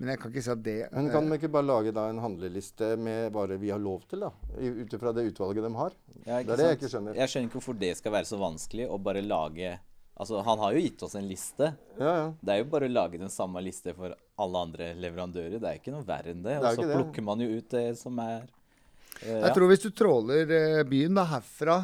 Men 0.00 0.08
jeg 0.10 0.18
kan 0.18 0.32
ikke 0.32 0.42
si 0.42 0.50
at 0.50 0.62
det 0.64 0.76
Men 0.90 1.10
kan 1.12 1.28
eh, 1.28 1.30
vi 1.30 1.36
ikke 1.38 1.50
bare 1.52 1.68
lage 1.68 1.92
da 1.94 2.08
en 2.10 2.18
handleliste 2.18 2.94
med 2.98 3.28
varer 3.36 3.60
vi 3.60 3.70
har 3.70 3.78
lov 3.78 4.02
til, 4.10 4.24
da? 4.24 4.32
Ut 4.58 4.96
ifra 4.96 5.12
det 5.14 5.28
utvalget 5.30 5.62
de 5.68 5.70
har? 5.78 5.94
Ja, 6.24 6.40
Det 6.42 6.56
er 6.56 6.56
det 6.56 6.66
jeg 6.72 6.78
ikke 6.80 6.90
skjønner. 6.96 7.14
Jeg 7.20 7.30
skjønner 7.30 7.46
ikke 7.52 7.58
hvorfor 7.60 7.78
det 7.84 7.92
skal 8.00 8.16
være 8.16 8.30
så 8.32 8.40
vanskelig 8.40 8.88
å 8.90 8.98
bare 9.04 9.22
lage 9.22 9.76
Altså, 10.14 10.38
han 10.46 10.60
har 10.62 10.74
jo 10.76 10.82
gitt 10.84 11.02
oss 11.02 11.16
en 11.18 11.26
liste. 11.26 11.72
Ja, 11.98 12.10
ja. 12.10 12.26
Det 12.38 12.54
er 12.54 12.60
jo 12.62 12.68
bare 12.70 12.86
å 12.86 12.92
lage 12.92 13.18
den 13.18 13.32
samme 13.32 13.62
liste 13.64 13.96
for 13.96 14.14
alle 14.14 14.62
andre 14.68 14.92
leverandører. 15.02 15.58
Det 15.58 15.70
er 15.70 15.80
ikke 15.80 15.94
noe 15.94 16.06
verre 16.06 16.30
enn 16.30 16.44
det. 16.44 16.60
Det 16.62 16.70
Og 16.70 16.78
så 16.78 16.86
plukker 16.86 17.18
det. 17.18 17.26
man 17.26 17.42
jo 17.42 17.48
ut 17.50 17.74
det 17.74 17.88
som 17.98 18.20
er 18.22 18.44
uh, 18.44 19.26
Jeg 19.26 19.52
tror 19.56 19.70
hvis 19.72 19.82
du 19.82 19.90
tråler 19.90 20.54
eh, 20.54 20.82
byen 20.86 21.18
da, 21.18 21.26
herfra 21.34 21.78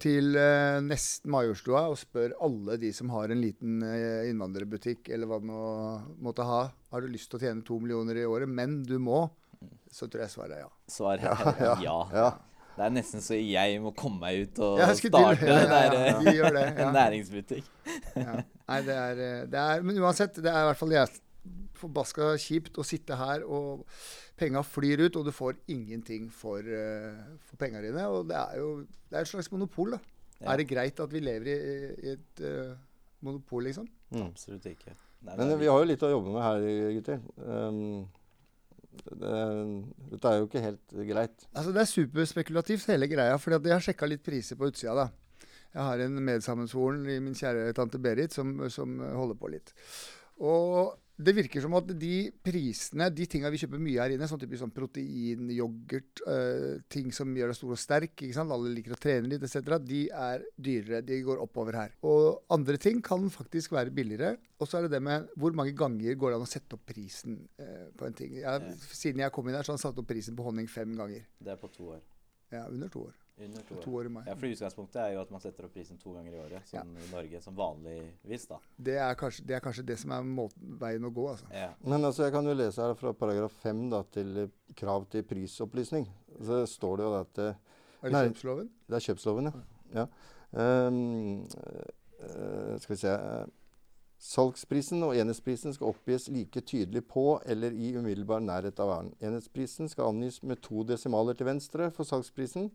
til 0.00 0.36
uh, 0.40 0.80
nesten 0.84 1.32
Majorstua 1.32 1.86
og 1.92 1.98
spør 2.00 2.32
alle 2.44 2.78
de 2.80 2.94
som 2.96 3.12
har 3.12 3.32
en 3.32 3.44
liten 3.44 3.84
uh, 3.84 4.24
innvandrerbutikk 4.28 5.12
eller 5.12 5.28
hva 5.28 5.40
det 5.42 5.50
nå 5.52 5.68
måtte 6.24 6.48
ha, 6.48 6.62
har 6.72 7.04
du 7.04 7.12
lyst 7.12 7.28
til 7.32 7.40
å 7.40 7.44
tjene 7.44 7.64
to 7.64 7.76
millioner 7.80 8.20
i 8.20 8.26
året, 8.28 8.48
men 8.48 8.80
du 8.88 8.96
må, 9.00 9.26
så 9.92 10.08
tror 10.08 10.24
jeg 10.24 10.32
svaret 10.32 10.58
er 10.58 10.64
ja. 10.64 10.72
Svaret 10.92 11.28
er 11.28 11.80
ja. 11.84 11.96
ja. 12.12 12.28
Det 12.76 12.84
er 12.84 12.90
nesten 12.92 13.22
så 13.24 13.36
jeg 13.40 13.78
må 13.80 13.90
komme 13.96 14.20
meg 14.20 14.42
ut 14.50 14.58
og 14.60 14.78
Ja, 14.82 14.90
starte 14.90 14.98
skulle 15.00 15.36
til- 15.40 15.48
ja, 15.48 15.60
ja, 15.62 15.78
ja. 15.86 16.18
der, 16.20 16.32
gjør 16.36 16.52
det, 16.58 16.64
en 16.74 16.82
ja. 16.84 16.90
næringsbutikk. 16.92 17.70
ja. 18.16 18.34
Nei, 18.68 18.80
det 18.84 18.96
er, 19.00 19.22
eh, 19.26 19.46
det 19.46 19.60
er 19.62 19.82
Men 19.86 20.00
uansett, 20.02 20.34
det 20.42 20.50
er 20.52 20.60
i 20.64 20.68
hvert 20.70 20.80
fall 20.82 20.92
jeg 20.92 21.08
forbaska 21.76 22.30
kjipt 22.40 22.78
å 22.80 22.84
sitte 22.84 23.16
her, 23.20 23.42
og 23.44 23.84
penga 24.40 24.62
flyr 24.64 25.06
ut, 25.06 25.16
og 25.20 25.26
du 25.28 25.32
får 25.32 25.58
ingenting 25.72 26.28
for, 26.32 26.60
uh, 26.64 27.36
for 27.48 27.56
penga 27.60 27.80
dine. 27.84 28.02
Og 28.08 28.26
det 28.28 28.36
er 28.36 28.56
jo 28.60 28.70
det 29.10 29.18
er 29.18 29.20
et 29.26 29.28
slags 29.30 29.50
monopol, 29.52 29.92
da. 29.96 29.98
Ja. 30.40 30.52
Er 30.52 30.56
det 30.62 30.68
greit 30.68 31.00
at 31.00 31.12
vi 31.12 31.20
lever 31.20 31.48
i, 31.52 31.56
i 32.08 32.14
et 32.16 32.42
uh, 32.44 32.74
monopol, 33.24 33.64
liksom? 33.68 33.86
Mm. 34.12 34.24
Absolutt 34.30 34.66
ikke. 34.72 34.96
Nei, 35.26 35.36
Men 35.36 35.54
vi 35.60 35.68
har 35.68 35.78
jo 35.80 35.88
litt 35.88 36.02
å 36.04 36.10
jobbe 36.12 36.32
med 36.34 36.44
her, 36.44 36.66
gutter. 36.96 37.20
Um, 37.44 38.08
det, 39.04 39.36
dette 40.12 40.32
er 40.32 40.40
jo 40.40 40.48
ikke 40.48 40.64
helt 40.64 40.96
greit. 41.10 41.46
Altså 41.52 41.72
Det 41.74 41.82
er 41.82 41.90
superspekulativt, 41.92 42.88
hele 42.92 43.08
greia. 43.10 43.38
For 43.42 43.56
jeg 43.56 43.74
har 43.74 43.84
sjekka 43.84 44.08
litt 44.08 44.24
priser 44.26 44.58
på 44.58 44.70
utsida. 44.70 44.94
da. 44.94 45.08
Jeg 45.76 45.82
har 45.84 46.04
en 46.06 46.20
medsammensvoren 46.24 47.02
i 47.12 47.18
min 47.20 47.36
kjære 47.36 47.74
tante 47.76 48.00
Berit 48.00 48.32
som, 48.32 48.54
som 48.72 48.96
holder 49.00 49.36
på 49.36 49.50
litt. 49.52 49.74
Og 50.40 50.96
det 51.16 51.32
virker 51.32 51.62
som 51.64 51.74
at 51.78 51.88
de 51.96 52.28
prisene, 52.44 53.08
de 53.14 53.24
tinga 53.30 53.48
vi 53.52 53.60
kjøper 53.62 53.80
mye 53.80 54.02
her 54.02 54.12
inne, 54.12 54.28
sånn 54.28 54.40
typisk 54.42 54.60
sånn 54.62 54.74
protein, 54.74 55.48
yoghurt, 55.54 56.20
eh, 56.28 56.82
ting 56.92 57.08
som 57.14 57.32
gjør 57.32 57.52
deg 57.52 57.58
stor 57.58 57.72
og 57.72 57.80
sterk, 57.80 58.24
alle 58.44 58.72
liker 58.74 58.92
å 58.92 59.00
trene 59.00 59.30
litt 59.30 59.46
etc., 59.46 59.78
de 59.80 60.02
er 60.12 60.44
dyrere. 60.60 61.00
De 61.06 61.20
går 61.24 61.40
oppover 61.40 61.78
her. 61.80 61.96
Og 62.04 62.44
andre 62.52 62.76
ting 62.76 63.00
kan 63.04 63.30
faktisk 63.32 63.72
være 63.72 63.94
billigere. 63.96 64.36
Og 64.60 64.68
så 64.68 64.78
er 64.78 64.86
det 64.86 64.96
det 64.96 65.02
med 65.04 65.28
hvor 65.36 65.56
mange 65.56 65.72
ganger 65.76 66.16
går 66.16 66.32
det 66.32 66.38
an 66.38 66.46
å 66.46 66.50
sette 66.50 66.76
opp 66.76 66.84
prisen 66.88 67.40
eh, 67.60 67.88
på 67.96 68.08
en 68.08 68.16
ting. 68.16 68.36
Jeg, 68.42 68.76
siden 68.92 69.24
jeg 69.24 69.32
kom 69.32 69.48
inn 69.48 69.56
her, 69.56 69.64
så 69.64 69.72
har 69.72 69.80
han 69.80 69.86
satt 69.88 70.00
opp 70.00 70.08
prisen 70.08 70.36
på 70.36 70.44
honning 70.44 70.68
fem 70.68 70.92
ganger. 70.96 71.24
Det 71.40 71.56
er 71.56 71.60
på 71.60 71.72
to 71.72 71.94
år. 71.96 72.02
Ja, 72.52 72.66
under 72.68 72.92
to 72.92 73.08
år. 73.08 73.16
Under 73.38 73.62
to. 73.68 73.74
To 73.84 73.94
år 73.94 74.06
i 74.06 74.08
mai. 74.08 74.22
Ja, 74.24 74.34
for 74.34 74.48
Utgangspunktet 74.48 74.96
er 75.02 75.10
jo 75.12 75.20
at 75.20 75.32
man 75.34 75.42
setter 75.44 75.66
opp 75.66 75.74
prisen 75.76 75.98
to 76.00 76.14
ganger 76.14 76.32
i 76.32 76.38
året, 76.40 76.70
sånn 76.70 76.94
i 76.96 77.08
Norge, 77.10 77.40
som 77.44 77.56
vanligvis. 77.58 78.46
da. 78.48 78.56
Det 78.88 78.94
er 78.96 79.18
kanskje 79.20 79.44
det, 79.44 79.58
er 79.58 79.64
kanskje 79.66 79.84
det 79.90 79.98
som 80.00 80.14
er 80.16 80.24
måten, 80.24 80.70
veien 80.80 81.04
å 81.04 81.10
gå, 81.12 81.26
altså. 81.34 81.50
Ja. 81.52 81.68
Men 81.84 82.08
altså, 82.08 82.24
jeg 82.24 82.32
kan 82.32 82.48
jo 82.48 82.54
lese 82.56 82.80
her 82.80 82.96
fra 82.96 83.12
paragraf 83.12 83.58
5 83.60 83.82
da, 83.92 84.00
til 84.16 84.40
eh, 84.46 84.54
krav 84.80 85.04
til 85.12 85.26
prisopplysning. 85.28 86.08
Så 86.48 86.62
står 86.78 86.96
det 86.96 87.04
jo 87.04 87.12
at 87.18 87.36
det, 87.36 87.50
Er 88.00 88.08
det 88.08 88.16
Nei. 88.16 88.24
kjøpsloven? 88.30 88.72
Det 88.88 88.96
er 88.96 89.06
kjøpsloven, 89.10 89.52
ja. 89.52 89.62
ja. 90.00 90.08
Um, 90.56 91.44
uh, 92.22 92.76
skal 92.80 92.94
vi 92.94 93.00
se 93.02 93.12
eh, 93.12 93.54
Salgsprisen 94.16 95.02
og 95.04 95.12
enhetsprisen 95.20 95.74
skal 95.76 95.90
oppgis 95.90 96.30
like 96.32 96.62
tydelig 96.64 97.02
på 97.04 97.34
eller 97.44 97.74
i 97.76 97.92
umiddelbar 97.98 98.40
nærhet 98.40 98.80
av 98.80 98.88
varen. 98.88 99.10
Enhetsprisen 99.20 99.90
skal 99.92 100.08
angis 100.08 100.40
med 100.42 100.62
to 100.64 100.86
desimaler 100.88 101.36
til 101.36 101.50
venstre 101.50 101.90
for 101.92 102.08
salgsprisen. 102.08 102.70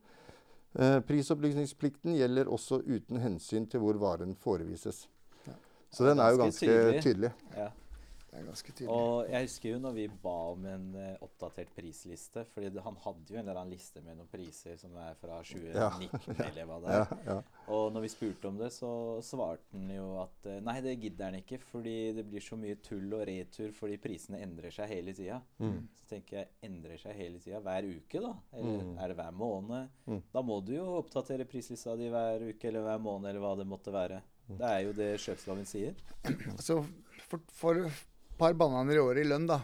Eh, 0.80 1.00
prisopplysningsplikten 1.04 2.16
gjelder 2.16 2.48
også 2.48 2.80
uten 2.88 3.20
hensyn 3.20 3.66
til 3.68 3.80
hvor 3.84 3.98
varen 4.00 4.36
forevises. 4.40 5.08
Så 5.92 6.06
den 6.08 6.20
er 6.24 6.32
jo 6.32 6.38
Ganske 6.40 6.66
ganske 6.66 7.02
tydelig. 7.04 7.32
Ja. 8.32 8.38
Det 8.38 8.40
er 8.40 8.46
ganske 8.48 8.72
tydelig. 8.72 8.96
Og 8.96 9.30
jeg 9.30 9.44
husker 9.44 9.70
jo 9.74 9.80
når 9.84 9.94
vi 9.98 10.06
ba 10.24 10.34
om 10.54 10.66
en 10.72 10.86
uh, 10.96 11.24
oppdatert 11.26 11.74
prisliste, 11.76 12.46
fordi 12.54 12.70
det, 12.72 12.84
han 12.86 12.96
hadde 13.04 13.34
jo 13.34 13.40
en 13.42 13.44
eller 13.50 13.60
annen 13.60 13.74
liste 13.76 14.00
med 14.06 14.16
noen 14.16 14.30
priser 14.32 14.78
som 14.80 14.94
er 15.04 15.18
fra 15.20 15.42
2019 15.44 16.40
eller 16.46 16.70
hva 16.70 16.78
det 16.86 16.94
er. 16.96 17.12
ja. 17.28 17.36
Og 17.76 17.90
når 17.92 18.06
vi 18.06 18.12
spurte 18.14 18.48
om 18.48 18.58
det, 18.62 18.70
så 18.72 18.92
svarte 19.28 19.76
han 19.76 19.92
jo 19.92 20.06
at 20.24 20.48
uh, 20.48 20.56
nei, 20.64 20.78
det 20.86 20.96
gidder 21.04 21.28
han 21.28 21.40
ikke, 21.42 21.60
fordi 21.74 21.98
det 22.16 22.26
blir 22.32 22.46
så 22.46 22.56
mye 22.60 22.80
tull 22.88 23.12
og 23.20 23.26
retur 23.28 23.76
fordi 23.76 23.98
prisene 24.08 24.40
endrer 24.46 24.72
seg 24.72 24.88
hele 24.94 25.14
tida. 25.18 25.42
Mm. 25.60 25.82
Så 26.00 26.08
tenker 26.14 26.38
jeg, 26.42 26.52
endrer 26.72 27.04
seg 27.04 27.20
hele 27.20 27.40
tida 27.44 27.60
hver 27.68 27.90
uke, 27.92 28.24
da? 28.24 28.34
Eller 28.56 28.70
Mm. 28.82 28.96
er 29.04 29.08
det 29.12 29.16
hver 29.20 29.32
måned? 29.36 29.90
Mm. 30.08 30.22
Da 30.32 30.42
må 30.42 30.62
du 30.66 30.72
jo 30.78 30.86
oppdatere 31.02 31.44
prislista 31.46 31.98
di 32.00 32.08
hver 32.10 32.48
uke 32.54 32.68
eller 32.72 32.82
hver 32.88 33.02
måned, 33.04 33.28
eller 33.30 33.44
hva 33.44 33.52
det 33.60 33.68
måtte 33.68 33.92
være. 33.94 34.22
Mm. 34.48 34.56
Det 34.58 34.70
er 34.72 34.80
jo 34.86 34.94
det 34.98 35.10
kjøpsloven 35.22 35.68
sier. 35.68 35.94
Så 36.60 36.80
for, 37.28 37.44
for 37.56 37.84
par 38.42 38.58
bananer 38.58 38.98
i 38.98 39.04
året 39.04 39.22
i 39.22 39.30
lønn, 39.30 39.46
da, 39.50 39.60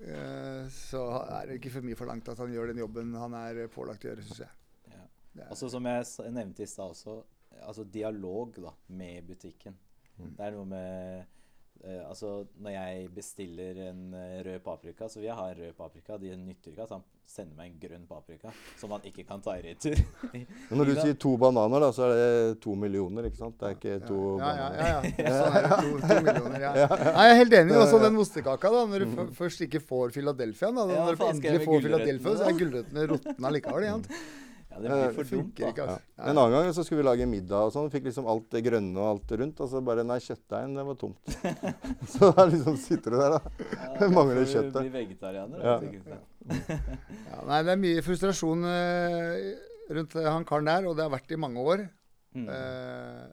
eh, 0.00 0.64
så 0.72 1.02
er 1.20 1.50
det 1.50 1.58
ikke 1.60 1.74
for 1.76 1.86
mye 1.86 1.98
forlangt 1.98 2.30
at 2.32 2.40
han 2.40 2.54
gjør 2.54 2.72
den 2.72 2.80
jobben 2.80 3.12
han 3.20 3.36
er 3.42 3.66
pålagt 3.72 4.06
å 4.06 4.10
gjøre, 4.10 4.24
syns 4.24 4.42
jeg. 4.46 4.58
Ja. 4.92 5.04
Altså 5.50 5.68
Som 5.72 5.88
jeg 5.88 6.32
nevnte 6.32 6.64
i 6.64 6.70
stad 6.70 6.94
også, 6.96 7.18
altså 7.60 7.84
dialog 7.84 8.56
da, 8.56 8.72
med 8.96 9.28
butikken. 9.28 9.76
Mm. 10.16 10.32
Det 10.38 10.46
er 10.46 10.56
noe 10.56 10.68
med 10.68 11.38
eh, 11.84 12.02
Altså 12.08 12.44
Når 12.62 12.70
jeg 12.76 13.08
bestiller 13.14 13.78
en 13.90 14.14
eh, 14.14 14.38
rød 14.46 14.60
paprika, 14.64 15.08
så 15.08 15.20
vil 15.20 15.28
jeg 15.30 15.36
ha 15.38 15.48
en 15.50 15.58
rød 15.62 15.72
paprika. 15.78 16.18
De 16.20 16.34
nytter 16.36 16.72
ikke 16.74 16.82
at 16.86 16.94
han 16.96 17.02
sender 17.32 17.54
meg 17.56 17.70
en 17.70 17.76
grønn 17.80 18.02
paprika 18.10 18.50
som 18.76 18.90
han 18.92 19.04
ikke 19.08 19.22
kan 19.24 19.40
ta 19.40 19.54
i 19.56 19.62
retur. 19.64 19.96
Men 20.34 20.76
når 20.80 20.90
du 20.90 20.94
sier 21.02 21.14
to 21.22 21.32
bananer, 21.40 21.80
da, 21.86 21.88
så 21.96 22.08
er 22.08 22.12
det 22.18 22.58
to 22.64 22.74
millioner, 22.76 23.28
ikke 23.30 23.40
sant? 23.40 23.56
Det 23.62 23.68
er 23.70 23.76
ikke 23.78 23.98
to 24.08 24.18
ja, 24.42 24.50
ja, 24.58 24.68
bananer. 24.68 25.08
ja, 25.16 25.22
ja. 25.22 25.32
Sånn 25.38 25.56
er 25.56 25.66
det. 25.68 25.78
To, 25.78 25.94
to 26.02 26.20
millioner, 26.26 26.66
ja. 26.66 26.74
Nei, 26.92 27.24
jeg 27.28 27.34
er 27.36 27.40
helt 27.42 27.58
enig. 27.62 27.78
Også 27.86 28.02
den 28.02 28.20
ostekaka, 28.26 28.72
da. 28.74 28.84
Når 28.92 29.06
du 29.06 29.16
f- 29.16 29.32
først 29.40 29.64
ikke 29.68 29.80
får 29.86 30.12
Philadelphia, 30.18 30.72
da. 30.76 30.86
Når 30.92 31.18
du 31.22 31.26
endelig 31.30 31.64
får 31.64 31.84
Philadelphia, 31.88 32.36
så 32.42 32.48
er 32.50 32.58
gulrøttene 32.60 33.06
råtne 33.14 33.50
allikevel. 33.52 33.88
Ikke 33.88 33.98
sant? 33.98 34.40
Ja, 34.72 34.80
det 34.80 34.88
blir 34.88 35.02
Eh, 35.02 35.14
for 35.16 35.28
dumt, 35.28 35.52
da. 35.58 35.70
ikke, 35.70 35.86
altså. 35.86 36.04
ja. 36.16 36.28
En 36.30 36.38
annen 36.40 36.54
gang 36.56 36.70
så 36.74 36.84
skulle 36.86 37.02
vi 37.02 37.06
lage 37.08 37.26
middag 37.28 37.66
og 37.68 37.74
sånn. 37.74 37.90
Fikk 37.92 38.06
liksom 38.08 38.28
alt 38.32 38.46
det 38.54 38.62
grønne 38.64 39.02
og 39.02 39.08
alt 39.10 39.34
rundt. 39.42 39.60
Og 39.60 39.68
så 39.72 39.82
bare 39.84 40.06
Nei, 40.06 40.18
kjøttdeigen, 40.24 40.78
det 40.78 40.86
var 40.88 40.98
tomt. 41.00 41.36
så 42.14 42.30
da 42.32 42.46
liksom 42.48 42.78
sitter 42.80 43.14
du 43.14 43.18
der, 43.20 43.36
da. 43.36 43.68
Ja, 44.00 44.08
Mangler 44.16 44.48
kjøttet. 44.48 44.80
bli 44.80 44.94
vegetarianer. 44.96 45.66
Ja. 45.66 45.76
da. 46.08 46.22
Ja, 46.48 47.44
nei, 47.50 47.60
det 47.68 47.76
er 47.76 47.84
mye 47.84 48.06
frustrasjon 48.06 48.66
eh, 48.72 49.52
rundt 49.92 50.16
eh, 50.16 50.30
han 50.30 50.48
karen 50.48 50.72
der, 50.72 50.88
og 50.88 50.96
det 50.98 51.06
har 51.06 51.12
vært 51.12 51.36
i 51.36 51.40
mange 51.40 51.68
år. 51.74 51.86
Mm. 52.32 52.48
Uh, 52.48 53.28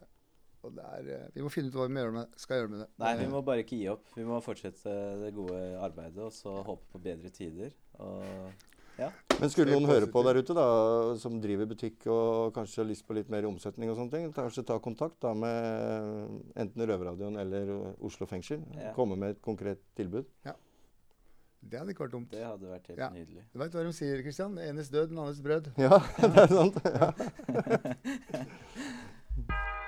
og 0.67 0.73
det 0.75 0.83
er, 0.83 1.05
eh, 1.15 1.27
vi 1.35 1.43
må 1.43 1.49
finne 1.53 1.71
ut 1.71 1.75
hva 1.77 1.85
vi 1.87 1.93
må 1.95 2.01
gjøre 2.03 2.15
med, 2.17 2.33
skal 2.39 2.59
gjøre 2.59 2.71
med 2.73 2.81
det. 2.83 2.87
Nei, 2.99 3.11
vi 3.21 3.27
må 3.31 3.41
bare 3.47 3.63
ikke 3.63 3.77
gi 3.79 3.85
opp. 3.93 4.09
Vi 4.17 4.25
må 4.27 4.41
fortsette 4.43 4.95
det 5.21 5.29
gode 5.37 5.59
arbeidet 5.79 6.25
og 6.25 6.33
så 6.35 6.57
håpe 6.67 6.91
på 6.91 6.99
bedre 7.05 7.31
tider. 7.31 7.71
Og 8.03 8.51
Men 9.39 9.49
skulle 9.53 9.71
noen 9.71 9.87
høre 9.87 10.07
på 10.11 10.21
der 10.27 10.39
ute, 10.41 10.53
da, 10.57 10.65
som 11.21 11.37
driver 11.41 11.65
butikk 11.69 12.03
og 12.11 12.49
kanskje 12.57 12.81
har 12.83 12.89
lyst 12.89 13.05
på 13.07 13.15
litt 13.15 13.29
mer 13.31 13.45
omsetning 13.47 13.89
og 13.91 13.95
sånne 13.99 14.11
ting, 14.11 14.25
kanskje 14.35 14.65
ta 14.67 14.75
kontakt 14.83 15.15
da 15.23 15.31
med 15.33 16.49
enten 16.59 16.83
Røverradioen 16.89 17.37
eller 17.39 17.71
Oslo 18.03 18.27
fengsel. 18.27 18.59
Ja. 18.75 18.91
Komme 18.97 19.15
med 19.19 19.37
et 19.37 19.41
konkret 19.45 19.79
tilbud. 19.95 20.25
Det 21.59 21.75
hadde 21.79 21.91
ikke 21.91 22.05
vært 22.05 22.13
dumt. 22.15 22.29
det 22.31 22.43
hadde 22.45 22.69
vært 22.71 22.87
helt 22.87 22.99
Ja. 22.99 23.09
nydelig. 23.11 23.43
Du 23.53 23.59
veit 23.59 23.73
hva 23.75 23.83
de 23.83 23.91
sier, 23.95 24.21
Kristian? 24.23 24.57
Enes 24.63 24.89
død, 24.89 25.09
den 25.11 25.19
andres 25.19 25.41
brød. 25.43 25.71
Ja, 25.77 25.99
det 26.21 26.43
er 26.43 26.47
sant. 26.47 26.75
Ja. 26.83 27.11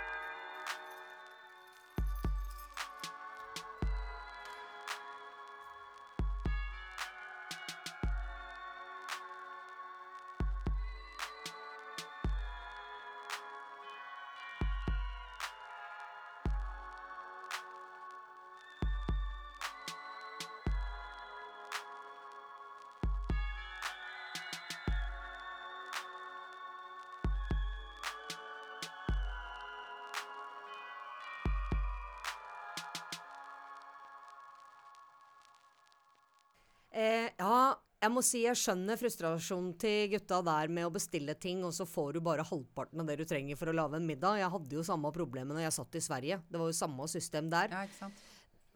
Eh, 37.01 37.29
ja, 37.39 37.55
jeg 38.01 38.13
må 38.13 38.21
si 38.25 38.41
jeg 38.43 38.57
skjønner 38.57 38.97
frustrasjonen 38.99 39.73
til 39.81 40.09
gutta 40.15 40.41
der 40.45 40.71
med 40.73 40.87
å 40.87 40.93
bestille 40.93 41.35
ting, 41.37 41.63
og 41.67 41.73
så 41.77 41.85
får 41.89 42.15
du 42.17 42.21
bare 42.25 42.45
halvparten 42.47 43.01
av 43.03 43.09
det 43.09 43.19
du 43.21 43.25
trenger 43.29 43.57
for 43.59 43.71
å 43.71 43.75
lage 43.77 43.97
en 43.99 44.07
middag. 44.09 44.39
Jeg 44.41 44.51
hadde 44.55 44.77
jo 44.77 44.85
samme 44.85 45.11
problemet 45.15 45.53
når 45.57 45.67
jeg 45.67 45.77
satt 45.77 45.97
i 45.99 46.03
Sverige. 46.07 46.41
Det 46.49 46.61
var 46.61 46.69
jo 46.71 46.77
samme 46.77 47.07
system 47.11 47.49
der. 47.53 47.73
Ja, 47.73 47.83
ikke 47.87 47.99
sant? 47.99 48.27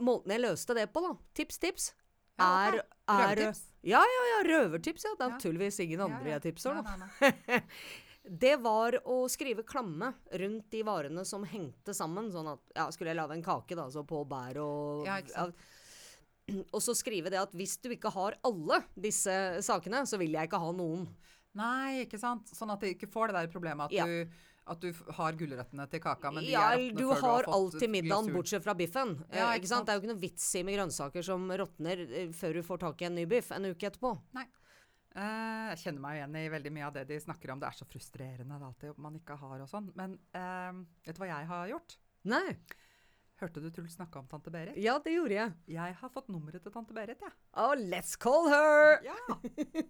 Måten 0.05 0.33
jeg 0.35 0.43
løste 0.43 0.75
det 0.77 0.89
på, 0.93 1.01
da, 1.05 1.13
tips, 1.37 1.61
tips, 1.63 1.85
Ja, 2.35 2.47
er, 2.67 2.81
er 3.07 3.21
Røvertips. 3.21 3.61
Ja, 3.87 4.01
ja, 4.11 4.23
ja, 4.29 4.39
røvertips, 4.49 5.05
ja. 5.07 5.13
Det 5.15 5.23
er 5.23 5.29
Ja. 5.29 5.35
naturligvis 5.37 5.77
ingen 5.85 6.01
andre 6.03 6.33
ja. 6.33 6.39
jeg 6.39 6.49
tipser, 6.49 6.81
da. 6.81 7.61
Det 8.25 8.55
var 8.57 8.97
å 9.05 9.19
skrive 9.29 9.61
klamme 9.63 10.07
rundt 10.41 10.71
de 10.73 10.81
varene 10.83 11.21
som 11.29 11.43
hengte 11.45 11.93
sammen. 11.93 12.31
Sånn 12.33 12.47
at 12.49 12.73
ja, 12.75 12.87
skulle 12.91 13.13
jeg 13.13 13.19
lage 13.21 13.37
en 13.37 13.43
kake, 13.45 13.77
da, 13.77 13.85
så 13.93 14.01
på 14.03 14.23
bær 14.27 14.57
og 14.63 15.05
ja, 15.07 15.19
Og 16.47 16.81
så 16.83 16.93
skrive 16.97 17.31
det 17.33 17.39
at 17.41 17.53
hvis 17.57 17.77
du 17.81 17.89
ikke 17.95 18.11
har 18.13 18.35
alle 18.45 18.81
disse 18.93 19.33
sakene, 19.65 20.03
så 20.05 20.19
vil 20.21 20.35
jeg 20.37 20.49
ikke 20.49 20.61
ha 20.61 20.73
noen. 20.77 21.07
Nei, 21.57 22.03
ikke 22.03 22.19
sant? 22.21 22.51
Sånn 22.53 22.73
at 22.73 22.83
du 22.83 22.89
ikke 22.89 23.09
får 23.09 23.31
det 23.31 23.39
der 23.39 23.53
problemet 23.53 23.87
at, 23.87 23.95
Ja. 23.95 24.05
du, 24.05 24.29
at 24.67 24.83
du 24.83 24.91
har 25.17 25.37
gulrøttene 25.39 25.87
til 25.89 26.03
kaka, 26.03 26.31
men 26.31 26.43
de 26.43 26.51
Ja, 26.51 26.67
er 26.73 26.77
eller 26.77 26.91
før 26.91 26.99
du 26.99 27.07
har 27.07 27.43
fått 27.45 27.55
alt 27.55 27.79
til 27.79 27.89
middagen 27.89 28.33
bortsett 28.35 28.63
fra 28.63 28.75
biffen. 28.75 29.15
Ja, 29.31 29.53
eh, 29.53 29.59
ikke 29.59 29.71
sant? 29.71 29.87
Det 29.87 29.93
er 29.93 29.99
jo 29.99 30.03
ikke 30.03 30.13
noe 30.13 30.21
vits 30.21 30.45
i 30.55 30.63
med 30.63 30.77
grønnsaker 30.77 31.23
som 31.23 31.49
råtner 31.49 32.05
eh, 32.05 32.29
før 32.35 32.53
du 32.53 32.61
får 32.61 32.83
tak 32.83 33.01
i 33.01 33.05
en 33.09 33.15
ny 33.15 33.25
biff 33.25 33.51
en 33.55 33.65
uke 33.71 33.89
etterpå. 33.89 34.13
Nei. 34.35 34.45
Eh, 35.15 35.67
jeg 35.71 35.77
kjenner 35.85 36.01
meg 36.03 36.17
igjen 36.19 36.35
i 36.35 36.47
veldig 36.51 36.71
mye 36.75 36.87
av 36.89 36.93
det 36.93 37.07
de 37.07 37.19
snakker 37.23 37.53
om. 37.53 37.59
Det 37.59 37.69
er 37.69 37.77
så 37.79 37.87
frustrerende 37.87 38.73
det 38.81 38.97
man 38.99 39.15
ikke 39.15 39.37
har 39.39 39.61
og 39.63 39.69
sånn. 39.71 39.87
Men 39.95 40.19
uh, 40.35 40.83
vet 41.05 41.15
du 41.15 41.21
hva 41.23 41.29
jeg 41.31 41.47
har 41.47 41.69
gjort? 41.71 41.95
Nei. 42.27 42.57
Hørte 43.35 43.59
du 43.59 43.67
Truls 43.67 43.91
snakke 43.97 44.15
om 44.21 44.27
tante 44.31 44.47
Berit? 44.47 44.77
Ja, 44.79 44.93
det 45.03 45.11
gjorde 45.11 45.35
jeg. 45.35 45.51
Jeg 45.75 45.95
har 45.99 46.09
fått 46.13 46.29
nummeret 46.31 46.63
til 46.63 46.71
tante 46.71 46.95
Berit, 46.95 47.19
jeg. 47.19 47.33
Oh, 47.59 47.75
let's 47.75 48.15
call 48.15 48.47
her! 48.47 49.03
Ja. 49.03 49.11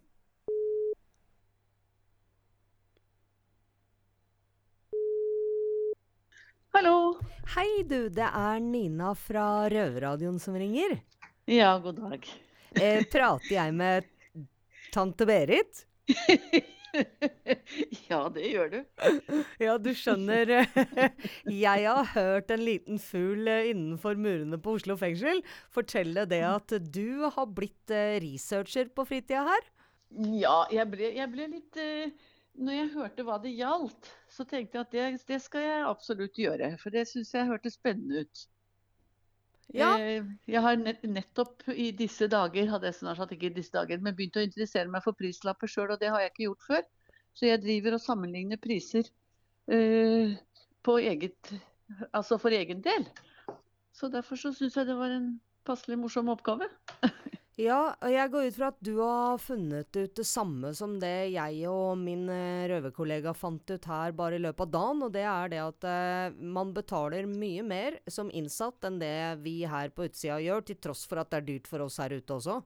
Hallo. 6.74 7.22
Hei 7.54 7.86
du, 7.86 8.10
det 8.10 8.26
er 8.26 8.58
Nina 8.66 9.14
fra 9.14 9.70
Røverradioen 9.70 10.42
som 10.42 10.58
ringer. 10.58 10.98
Ja, 11.46 11.78
god 11.78 12.02
dag. 12.02 12.26
Eh, 12.74 13.06
prater 13.06 13.54
jeg 13.54 13.74
med 13.78 14.02
tante 14.90 15.22
Berit? 15.22 15.86
ja, 18.10 18.20
det 18.32 18.50
gjør 18.50 18.70
du. 18.72 18.78
Ja, 19.62 19.76
du 19.78 19.90
skjønner. 19.96 20.52
Jeg 21.66 21.86
har 21.88 22.12
hørt 22.14 22.52
en 22.54 22.64
liten 22.64 23.00
fugl 23.02 23.48
eh, 23.50 23.70
innenfor 23.72 24.18
murene 24.20 24.58
på 24.62 24.76
Oslo 24.78 24.96
fengsel 25.00 25.42
fortelle 25.74 26.26
det 26.30 26.42
at 26.46 26.76
du 26.92 27.26
har 27.26 27.50
blitt 27.56 27.92
eh, 27.94 28.18
researcher 28.22 28.90
på 28.94 29.06
fritida 29.08 29.44
her. 29.48 29.70
Ja, 30.16 30.62
jeg 30.70 30.86
ble, 30.92 31.10
jeg 31.16 31.30
ble 31.32 31.48
litt 31.50 31.78
eh, 31.82 32.12
Når 32.56 32.76
jeg 32.76 32.90
hørte 32.94 33.24
hva 33.26 33.40
det 33.42 33.56
gjaldt, 33.56 34.12
så 34.30 34.46
tenkte 34.48 34.78
jeg 34.78 34.86
at 34.86 34.92
det, 34.94 35.24
det 35.28 35.40
skal 35.44 35.64
jeg 35.66 35.88
absolutt 35.88 36.38
gjøre. 36.40 36.70
For 36.80 36.94
det 36.94 37.08
syns 37.10 37.34
jeg 37.34 37.50
hørtes 37.50 37.76
spennende 37.76 38.24
ut. 38.24 38.46
Ja. 39.74 39.96
Eh, 39.98 40.24
Jeg 40.46 40.62
har 40.62 40.76
nettopp 40.78 41.66
i 41.74 41.90
disse 41.96 42.28
dager, 42.30 42.68
hadde 42.70 42.86
jeg 42.90 42.98
snart 43.00 43.32
ikke 43.34 43.50
disse 43.54 43.74
dager, 43.74 43.98
men 43.98 44.14
begynt 44.14 44.38
å 44.38 44.44
interessere 44.46 44.90
meg 44.90 45.02
for 45.04 45.16
prislapper 45.18 45.70
sjøl, 45.70 45.90
og 45.94 46.00
det 46.00 46.12
har 46.12 46.22
jeg 46.22 46.32
ikke 46.34 46.46
gjort 46.46 46.68
før. 46.68 46.84
Så 47.36 47.48
jeg 47.50 47.62
driver 47.64 47.96
og 47.98 48.00
sammenligner 48.00 48.60
priser 48.62 49.10
på 50.86 50.94
eget, 51.02 51.50
altså 52.14 52.38
for 52.38 52.54
egen 52.54 52.80
del. 52.84 53.08
Så 53.92 54.08
derfor 54.12 54.38
så 54.40 54.52
syns 54.54 54.76
jeg 54.78 54.86
det 54.88 54.96
var 54.96 55.12
en 55.12 55.40
passelig 55.66 55.98
morsom 55.98 56.30
oppgave. 56.32 56.68
Ja, 57.56 57.94
og 58.04 58.12
jeg 58.12 58.28
går 58.34 58.50
ut 58.50 58.56
fra 58.58 58.68
at 58.68 58.80
du 58.84 58.98
har 58.98 59.38
funnet 59.40 59.96
ut 59.96 60.18
det 60.18 60.26
samme 60.28 60.74
som 60.76 60.98
det 61.00 61.30
jeg 61.32 61.62
og 61.70 61.96
min 61.96 62.26
eh, 62.28 62.66
røverkollega 62.68 63.32
fant 63.32 63.72
ut 63.72 63.88
her 63.88 64.12
bare 64.18 64.36
i 64.36 64.42
løpet 64.44 64.66
av 64.66 64.74
dagen, 64.74 65.00
og 65.06 65.14
det 65.14 65.22
er 65.24 65.52
det 65.54 65.62
at 65.64 65.86
eh, 65.88 66.36
man 66.36 66.74
betaler 66.76 67.24
mye 67.30 67.64
mer 67.64 67.96
som 68.12 68.28
innsatt 68.28 68.84
enn 68.84 69.00
det 69.00 69.40
vi 69.40 69.62
her 69.64 69.88
på 69.96 70.04
utsida 70.04 70.36
gjør, 70.44 70.66
til 70.68 70.80
tross 70.84 71.06
for 71.08 71.22
at 71.22 71.32
det 71.32 71.40
er 71.40 71.48
dyrt 71.48 71.72
for 71.72 71.86
oss 71.86 71.96
her 72.04 72.12
ute 72.12 72.36
også. 72.36 72.58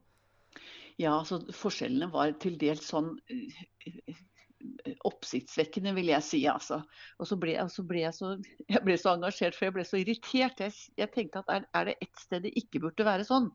Ja, 0.99 1.15
altså 1.21 1.39
forskjellene 1.55 2.11
var 2.11 2.35
til 2.43 2.59
dels 2.59 2.91
sånn 2.91 3.15
eh, 3.31 4.19
oppsiktsvekkende, 5.07 5.95
vil 5.97 6.11
jeg 6.17 6.27
si. 6.27 6.45
altså. 6.51 6.83
Og 7.23 7.31
så 7.31 7.39
ble, 7.39 7.55
så 7.71 7.87
ble 7.87 8.03
jeg, 8.09 8.19
så, 8.19 8.35
jeg 8.67 8.83
ble 8.91 8.99
så 8.99 9.15
engasjert, 9.15 9.55
for 9.55 9.71
jeg 9.71 9.79
ble 9.79 9.87
så 9.87 10.03
irritert. 10.03 10.67
Jeg, 10.67 10.75
jeg 10.99 11.15
tenkte 11.15 11.47
at 11.47 11.59
er, 11.61 11.73
er 11.79 11.93
det 11.93 12.01
ett 12.03 12.27
sted 12.27 12.43
det 12.43 12.57
ikke 12.59 12.83
burde 12.89 13.07
være 13.07 13.31
sånn, 13.31 13.53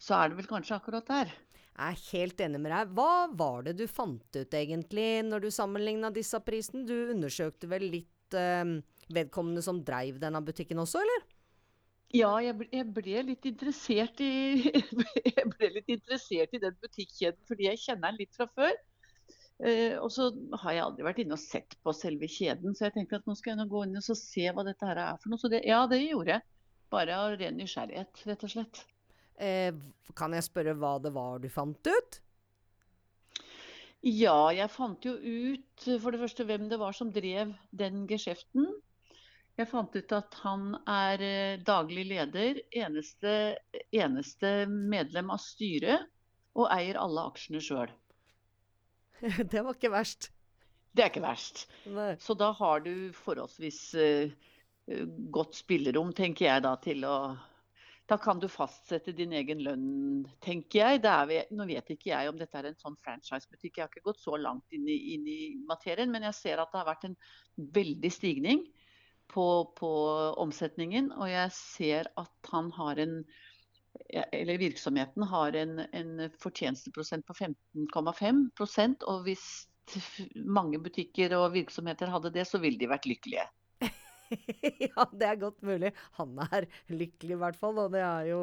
så 0.00 0.16
er 0.16 0.30
det 0.30 0.40
vel 0.40 0.48
kanskje 0.50 0.78
akkurat 0.78 1.08
der. 1.08 1.32
Jeg 1.80 1.96
er 1.96 2.06
helt 2.12 2.40
enig 2.44 2.60
med 2.60 2.72
deg. 2.74 2.94
Hva 2.96 3.12
var 3.36 3.66
det 3.66 3.76
du 3.78 3.86
fant 3.88 4.36
ut 4.36 4.56
egentlig 4.56 5.08
når 5.24 5.44
du 5.44 5.50
sammenligna 5.54 6.10
disse 6.12 6.40
prisene? 6.44 6.86
Du 6.88 7.12
undersøkte 7.14 7.68
vel 7.70 7.86
litt 7.92 8.36
øh, 8.36 8.80
vedkommende 9.12 9.62
som 9.64 9.80
dreiv 9.84 10.18
denne 10.22 10.42
butikken 10.44 10.82
også, 10.82 11.04
eller? 11.04 11.28
Ja, 12.10 12.32
jeg 12.42 12.56
ble, 12.58 12.66
jeg 12.74 12.86
ble, 12.90 13.20
litt 13.28 13.46
interessert 13.46 14.20
i 14.24 14.30
jeg 15.30 15.44
ble 15.52 15.68
litt 15.76 15.92
interessert 15.94 16.56
i 16.56 16.62
den 16.62 16.74
butikkjeden 16.82 17.38
fordi 17.46 17.68
jeg 17.68 17.82
kjenner 17.84 18.10
den 18.10 18.24
litt 18.24 18.34
fra 18.34 18.48
før. 18.50 18.72
Eh, 19.60 19.94
og 20.00 20.08
så 20.12 20.30
har 20.62 20.74
jeg 20.74 20.84
aldri 20.86 21.06
vært 21.06 21.20
inne 21.22 21.36
og 21.36 21.42
sett 21.42 21.76
på 21.84 21.94
selve 21.94 22.26
kjeden, 22.32 22.74
så 22.74 22.88
jeg 22.88 22.96
tenkte 22.96 23.20
at 23.20 23.28
nå 23.28 23.36
skal 23.38 23.54
jeg 23.54 23.60
nå 23.60 23.68
gå 23.70 23.84
inn 23.86 24.00
og 24.00 24.08
se 24.08 24.46
hva 24.48 24.64
dette 24.66 24.88
her 24.88 25.02
er 25.04 25.20
for 25.20 25.32
noe. 25.32 25.40
Så 25.40 25.52
det, 25.52 25.62
ja, 25.68 25.84
det 25.90 26.00
gjorde 26.02 26.38
jeg. 26.38 26.46
Bare 26.90 27.20
av 27.22 27.36
ren 27.38 27.60
nysgjerrighet, 27.60 28.24
rett 28.26 28.48
og 28.48 28.54
slett. 28.56 28.82
Eh, 29.40 29.72
kan 30.18 30.34
jeg 30.36 30.44
spørre 30.44 30.76
hva 30.76 30.98
det 31.00 31.14
var 31.14 31.40
du 31.40 31.48
fant 31.52 31.88
ut? 31.88 32.20
Ja, 34.04 34.48
jeg 34.56 34.72
fant 34.72 35.04
jo 35.04 35.12
ut 35.16 35.88
for 36.00 36.12
det 36.12 36.20
første 36.22 36.46
hvem 36.48 36.68
det 36.70 36.78
var 36.80 36.96
som 36.96 37.10
drev 37.12 37.52
den 37.76 38.06
geskjeften. 38.08 38.68
Jeg 39.60 39.68
fant 39.68 39.96
ut 39.96 40.12
at 40.16 40.36
han 40.40 40.70
er 40.88 41.24
eh, 41.24 41.60
daglig 41.66 42.06
leder, 42.08 42.62
eneste, 42.72 43.32
eneste 43.92 44.52
medlem 44.68 45.32
av 45.34 45.42
styret, 45.44 46.08
og 46.56 46.70
eier 46.72 46.98
alle 47.00 47.26
aksjene 47.28 47.60
sjøl. 47.62 47.92
det 49.52 49.60
var 49.60 49.76
ikke 49.76 49.92
verst. 49.92 50.30
Det 50.96 51.04
er 51.04 51.12
ikke 51.12 51.24
verst. 51.24 51.66
Nei. 51.92 52.14
Så 52.20 52.34
da 52.38 52.50
har 52.56 52.80
du 52.82 53.12
forholdsvis 53.14 53.82
uh, 53.94 54.32
godt 55.30 55.60
spillerom, 55.60 56.10
tenker 56.16 56.48
jeg 56.48 56.64
da, 56.64 56.72
til 56.82 57.04
å 57.06 57.16
Da 58.10 58.18
kan 58.18 58.40
du 58.42 58.48
fastsette 58.50 59.12
din 59.14 59.32
egen 59.38 59.60
lønn, 59.62 59.90
tenker 60.42 60.80
jeg. 60.80 61.02
Vi, 61.30 61.36
nå 61.54 61.66
vet 61.68 61.92
ikke 61.94 62.10
jeg 62.10 62.30
om 62.30 62.38
dette 62.40 62.58
er 62.58 62.66
en 62.72 62.78
sånn 62.80 62.96
franchisebutikk, 63.04 63.76
jeg 63.76 63.84
har 63.84 63.92
ikke 63.92 64.08
gått 64.08 64.22
så 64.24 64.34
langt 64.40 64.74
inn 64.74 64.88
i, 64.90 64.96
inn 65.14 65.28
i 65.30 65.40
materien. 65.68 66.10
Men 66.10 66.26
jeg 66.26 66.38
ser 66.40 66.62
at 66.62 66.72
det 66.72 66.80
har 66.80 66.88
vært 66.90 67.06
en 67.06 67.14
veldig 67.78 68.10
stigning 68.10 68.64
på, 69.30 69.46
på 69.78 69.92
omsetningen. 70.42 71.12
Og 71.20 71.30
jeg 71.30 71.54
ser 71.54 72.10
at 72.18 72.50
han 72.50 72.74
har 72.80 72.98
en 73.04 73.22
eller 74.10 74.58
virksomheten 74.58 75.22
har 75.26 75.56
en, 75.58 75.80
en 75.92 76.12
fortjenesteprosent 76.38 77.26
på 77.26 77.34
15,5% 77.34 79.06
og 79.10 79.24
hvis 79.26 79.46
mange 80.46 80.78
butikker 80.82 81.34
og 81.38 81.52
virksomheter 81.56 82.12
hadde 82.12 82.30
det, 82.34 82.46
så 82.46 82.60
ville 82.62 82.78
de 82.78 82.88
vært 82.90 83.08
lykkelige. 83.10 83.46
ja, 84.86 85.04
det 85.12 85.26
er 85.26 85.38
godt 85.40 85.62
mulig. 85.66 85.90
Han 86.18 86.38
er 86.44 86.66
lykkelig 86.92 87.34
i 87.34 87.38
hvert 87.40 87.58
fall, 87.58 87.78
og 87.82 87.94
det 87.94 88.02
er 88.04 88.28
jo 88.30 88.40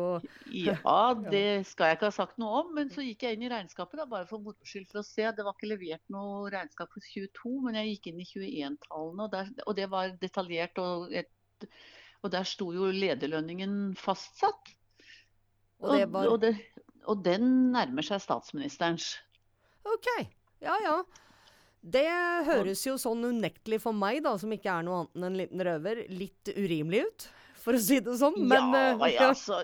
Ja, 0.51 1.01
det 1.17 1.67
skal 1.69 1.91
jeg 1.91 1.99
ikke 1.99 2.09
ha 2.09 2.15
sagt 2.15 2.39
noe 2.41 2.63
om. 2.63 2.71
Men 2.77 2.91
så 2.93 3.05
gikk 3.05 3.27
jeg 3.27 3.37
inn 3.37 3.45
i 3.47 3.51
regnskapet, 3.51 3.99
da, 4.01 4.07
bare 4.09 4.27
for 4.29 4.43
moro 4.43 4.67
skyld 4.67 4.89
for 4.91 5.01
å 5.01 5.07
se. 5.07 5.27
Det 5.35 5.45
var 5.45 5.55
ikke 5.55 5.71
levert 5.71 6.03
noe 6.13 6.47
regnskap 6.53 6.91
for 6.93 7.11
22, 7.13 7.53
men 7.65 7.79
jeg 7.79 7.93
gikk 7.95 8.09
inn 8.11 8.23
i 8.23 8.27
21-tallene, 8.31 9.27
og, 9.27 9.61
og, 9.65 9.75
det 9.77 9.91
var 9.93 10.17
detaljert. 10.23 10.81
Og, 10.83 11.13
et, 11.15 11.69
og 12.23 12.33
der 12.33 12.47
sto 12.47 12.71
jo 12.75 12.89
lederlønningen 12.93 13.95
fastsatt. 13.99 14.73
Og, 15.83 15.93
var... 16.11 16.31
og, 16.31 16.41
det, 16.41 16.55
og, 17.05 17.21
den 17.25 17.71
nærmer 17.75 18.05
seg 18.05 18.23
statsministerens. 18.23 19.13
OK. 19.87 20.11
Ja 20.65 20.75
ja. 20.83 20.99
Det 21.81 22.07
høres 22.47 22.81
jo 22.87 22.95
sånn 22.99 23.23
unektelig 23.29 23.79
for 23.83 23.95
meg, 23.95 24.21
da, 24.25 24.33
som 24.41 24.51
ikke 24.53 24.71
er 24.73 24.85
noe 24.87 25.03
annet 25.03 25.17
enn 25.17 25.27
en 25.29 25.37
liten 25.41 25.63
røver, 25.67 26.01
litt 26.11 26.51
urimelig 26.57 27.03
ut. 27.07 27.27
For 27.67 27.75
å 27.75 27.79
si 27.83 27.97
det 27.99 28.13
sånn. 28.19 28.37
Men, 28.47 28.69
ja, 28.71 28.83
uh, 28.95 29.07
ja. 29.11 29.29
så, 29.35 29.59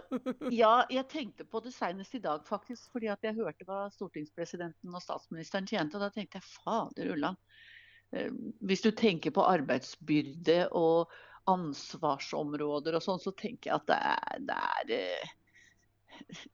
ja, 0.51 0.74
jeg 0.91 1.05
tenkte 1.12 1.46
på 1.48 1.62
det 1.63 1.72
senest 1.72 2.17
i 2.17 2.24
dag, 2.24 2.41
faktisk. 2.48 2.89
Fordi 2.91 3.08
at 3.13 3.24
jeg 3.24 3.38
hørte 3.38 3.67
hva 3.67 3.86
stortingspresidenten 3.93 4.91
og 4.91 5.03
statsministeren 5.03 5.70
tjente. 5.70 5.96
Og 5.96 6.03
da 6.03 6.10
tenkte 6.12 6.41
jeg 6.41 6.50
fader 6.58 7.13
ullan. 7.15 7.39
Uh, 8.12 8.27
hvis 8.67 8.84
du 8.84 8.91
tenker 8.91 9.32
på 9.36 9.46
arbeidsbyrde 9.48 10.65
og 10.75 11.13
ansvarsområder 11.48 13.00
og 13.00 13.05
sånn, 13.05 13.24
så 13.24 13.32
tenker 13.39 13.72
jeg 13.72 13.79
at 13.79 13.88
det 13.88 14.01
er, 14.12 14.43
det 14.50 14.60
er 14.60 15.24
uh, 15.24 15.34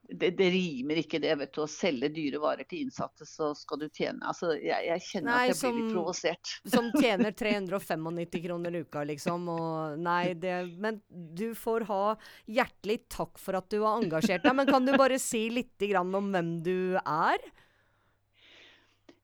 det, 0.09 0.31
det, 0.37 0.47
rimer 0.53 0.99
ikke 1.01 1.19
det, 1.21 1.31
vet 1.39 1.53
du. 1.55 1.61
Å 1.63 1.69
selge 1.69 2.09
dyre 2.13 2.41
varer 2.41 2.67
til 2.69 2.83
innsatte, 2.85 3.27
så 3.27 3.51
skal 3.57 3.83
du 3.83 3.87
tjene 3.87 4.25
Altså, 4.27 4.51
jeg, 4.57 4.87
jeg 4.87 5.05
kjenner 5.05 5.31
nei, 5.31 5.43
at 5.43 5.51
jeg 5.51 5.59
som, 5.59 5.75
blir 5.75 5.85
litt 5.85 5.95
provosert. 5.95 6.53
Som 6.73 6.89
tjener 7.03 7.35
395 7.37 8.43
kroner 8.45 8.79
uka, 8.81 9.05
liksom. 9.11 9.47
Og 9.53 10.01
nei, 10.03 10.33
det 10.39 10.57
Men 10.81 10.99
du 11.09 11.47
får 11.57 11.87
ha 11.89 12.03
hjertelig 12.49 13.01
takk 13.11 13.39
for 13.41 13.59
at 13.59 13.69
du 13.71 13.79
har 13.83 14.01
engasjert 14.01 14.45
deg. 14.45 14.57
Men 14.59 14.69
kan 14.69 14.87
du 14.87 14.95
bare 14.97 15.19
si 15.21 15.47
litt 15.53 15.87
om 15.99 16.33
hvem 16.33 16.53
du 16.65 16.97
er? 16.99 17.49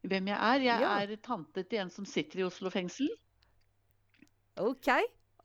Hvem 0.05 0.29
jeg 0.29 0.37
er? 0.37 0.65
Jeg 0.65 0.85
ja. 0.85 0.95
er 1.01 1.21
tante 1.25 1.65
til 1.65 1.85
en 1.85 1.93
som 1.93 2.07
sitter 2.07 2.43
i 2.43 2.47
Oslo 2.47 2.71
fengsel. 2.73 3.09
OK. 4.61 4.91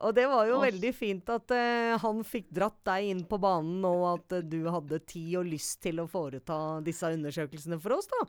Og 0.00 0.14
det 0.16 0.26
var 0.30 0.48
jo 0.48 0.58
og... 0.58 0.64
veldig 0.64 0.90
fint 0.96 1.30
at 1.32 1.52
uh, 1.52 1.96
han 2.00 2.22
fikk 2.24 2.48
dratt 2.56 2.78
deg 2.88 3.10
inn 3.12 3.24
på 3.28 3.38
banen, 3.42 3.82
og 3.84 4.04
at 4.14 4.38
uh, 4.38 4.44
du 4.44 4.62
hadde 4.72 5.02
tid 5.04 5.40
og 5.42 5.50
lyst 5.50 5.82
til 5.84 6.00
å 6.00 6.08
foreta 6.08 6.56
disse 6.84 7.10
undersøkelsene 7.16 7.80
for 7.82 7.98
oss, 7.98 8.08
da. 8.08 8.24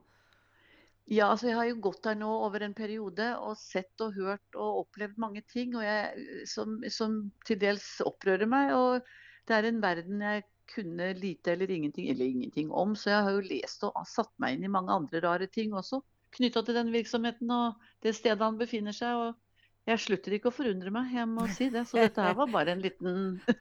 Ja, 1.11 1.27
altså 1.31 1.49
jeg 1.49 1.57
har 1.57 1.67
jo 1.67 1.79
gått 1.83 2.05
der 2.05 2.15
nå 2.19 2.29
over 2.45 2.63
en 2.63 2.75
periode 2.75 3.25
og 3.43 3.57
sett 3.59 4.03
og 4.03 4.15
hørt 4.15 4.55
og 4.55 4.85
opplevd 4.85 5.17
mange 5.19 5.41
ting 5.51 5.73
jeg, 5.75 6.45
som, 6.47 6.77
som, 6.93 7.17
til 7.47 7.59
dels 7.59 7.87
opprører 8.05 8.47
meg. 8.47 8.71
Og 8.77 9.49
det 9.49 9.57
er 9.57 9.67
en 9.67 9.81
verden 9.83 10.23
jeg 10.23 10.45
kunne 10.71 11.09
lite 11.17 11.51
eller 11.51 11.73
ingenting, 11.73 12.07
eller 12.13 12.29
ingenting 12.29 12.71
om. 12.71 12.95
Så 12.95 13.11
jeg 13.11 13.25
har 13.27 13.35
jo 13.35 13.43
lest 13.43 13.83
og 13.87 13.99
satt 14.07 14.31
meg 14.39 14.55
inn 14.55 14.69
i 14.69 14.71
mange 14.71 14.95
andre 14.95 15.23
rare 15.25 15.49
ting 15.51 15.75
også 15.75 15.99
knytta 16.37 16.63
til 16.63 16.77
den 16.79 16.91
virksomheten 16.93 17.49
og 17.51 17.81
det 18.05 18.15
stedet 18.15 18.45
han 18.45 18.59
befinner 18.59 18.95
seg. 18.95 19.17
og 19.19 19.40
jeg 19.89 19.97
slutter 19.97 20.35
ikke 20.35 20.51
å 20.51 20.53
forundre 20.53 20.91
meg, 20.93 21.09
jeg 21.15 21.25
må 21.25 21.47
si 21.49 21.65
det. 21.73 21.81
Så 21.89 21.97
dette 21.97 22.21
her 22.21 22.35
var 22.37 22.49
bare 22.53 22.75
en 22.75 22.81
liten, 22.83 23.15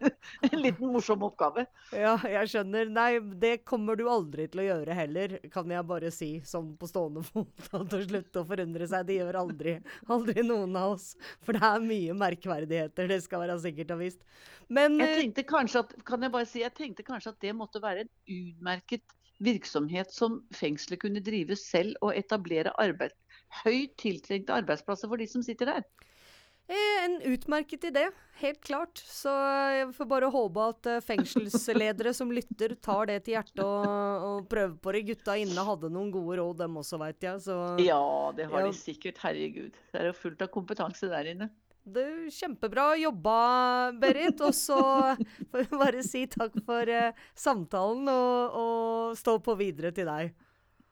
en 0.50 0.60
liten 0.60 0.90
morsom 0.92 1.22
oppgave. 1.24 1.64
Ja, 1.96 2.12
jeg 2.28 2.50
skjønner. 2.52 2.90
Nei, 2.92 3.08
det 3.40 3.54
kommer 3.68 3.96
du 3.96 4.04
aldri 4.12 4.44
til 4.52 4.60
å 4.60 4.66
gjøre 4.66 4.96
heller, 4.98 5.38
kan 5.54 5.72
jeg 5.72 5.86
bare 5.88 6.10
si 6.12 6.28
sånn 6.46 6.74
på 6.80 6.90
stående 6.90 7.24
fot. 7.24 7.54
At 7.78 7.96
å 7.96 8.02
slutte 8.04 8.42
å 8.42 8.48
forundre 8.48 8.88
seg, 8.90 9.06
det 9.08 9.16
gjør 9.22 9.38
aldri, 9.40 9.78
aldri 10.12 10.44
noen 10.44 10.76
av 10.76 10.98
oss. 10.98 11.14
For 11.46 11.56
det 11.56 11.64
er 11.70 11.86
mye 11.86 12.18
merkverdigheter, 12.26 13.08
det 13.08 13.22
skal 13.24 13.46
være 13.46 13.56
sikkert 13.64 13.96
og 13.96 14.04
visst. 14.04 14.20
Men 14.68 15.00
jeg 15.00 15.14
eh, 15.14 15.22
tenkte 15.24 15.46
kanskje 15.48 15.86
at, 15.86 15.96
kan 16.06 16.28
jeg 16.28 16.34
bare 16.36 16.50
si, 16.50 16.60
jeg 16.66 16.76
tenkte 16.76 17.06
kanskje 17.06 17.32
at 17.32 17.40
det 17.46 17.56
måtte 17.56 17.80
være 17.82 18.04
en 18.04 18.12
utmerket 18.36 19.16
virksomhet 19.40 20.12
som 20.12 20.42
fengselet 20.52 21.00
kunne 21.00 21.24
drive 21.24 21.56
selv 21.56 21.96
og 22.04 22.12
etablere 22.12 22.76
arbeid, 22.76 23.16
høyt 23.64 23.96
tiltrengte 23.98 24.52
arbeidsplasser 24.52 25.08
for 25.08 25.16
de 25.16 25.26
som 25.32 25.40
sitter 25.44 25.72
der. 25.72 25.88
Eh, 26.70 27.04
en 27.04 27.22
utmerket 27.32 27.84
idé, 27.84 28.10
helt 28.38 28.60
klart. 28.62 28.98
Så 29.02 29.30
jeg 29.74 29.88
får 29.96 30.06
bare 30.06 30.28
håpe 30.30 30.66
at 30.70 30.86
uh, 30.86 30.98
fengselsledere 31.02 32.12
som 32.14 32.30
lytter, 32.30 32.76
tar 32.78 33.08
det 33.10 33.16
til 33.26 33.34
hjertet 33.34 33.62
og, 33.64 33.88
og, 33.88 34.44
prøver 34.52 34.76
på 34.78 34.94
det. 34.94 35.00
Gutta 35.08 35.34
inne 35.40 35.64
hadde 35.66 35.90
noen 35.90 36.12
gode 36.14 36.38
råd, 36.38 36.60
dem 36.60 36.76
også, 36.78 37.00
veit 37.02 37.26
jeg. 37.26 37.40
Så, 37.42 37.56
ja, 37.82 37.98
det 38.36 38.46
har 38.52 38.62
ja. 38.62 38.68
de 38.70 38.78
sikkert. 38.78 39.18
Herregud. 39.24 39.80
Det 39.90 39.98
er 39.98 40.12
jo 40.12 40.14
fullt 40.20 40.46
av 40.46 40.52
kompetanse 40.54 41.10
der 41.10 41.32
inne. 41.32 41.50
Det 41.90 42.04
er 42.06 42.30
kjempebra 42.36 42.86
jobba, 43.00 43.40
Berit. 43.98 44.44
Og 44.46 44.54
så 44.54 44.78
får 45.50 45.64
vi 45.64 45.80
bare 45.82 46.04
si 46.06 46.22
takk 46.30 46.54
for 46.68 46.86
uh, 46.86 47.26
samtalen, 47.34 48.06
og, 48.14 48.60
og 48.62 49.18
stå 49.18 49.40
på 49.42 49.58
videre 49.58 49.90
til 49.96 50.06
deg. 50.06 50.30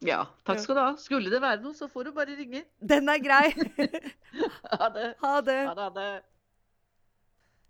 Ja, 0.05 0.21
takk 0.47 0.61
skal 0.63 0.77
du 0.79 0.83
ha. 0.83 0.91
Skulle 1.01 1.31
det 1.33 1.41
være 1.43 1.63
noe, 1.65 1.75
så 1.75 1.89
får 1.91 2.09
du 2.09 2.13
bare 2.15 2.37
ringe. 2.39 2.63
Den 2.79 3.11
er 3.11 3.23
grei. 3.23 3.49
ha 4.79 4.91
det. 4.95 5.09
Ha 5.23 5.41
det. 5.43 5.63
Ha 5.71 5.75
det, 5.75 5.87
ha 5.87 5.89
det. 5.97 6.13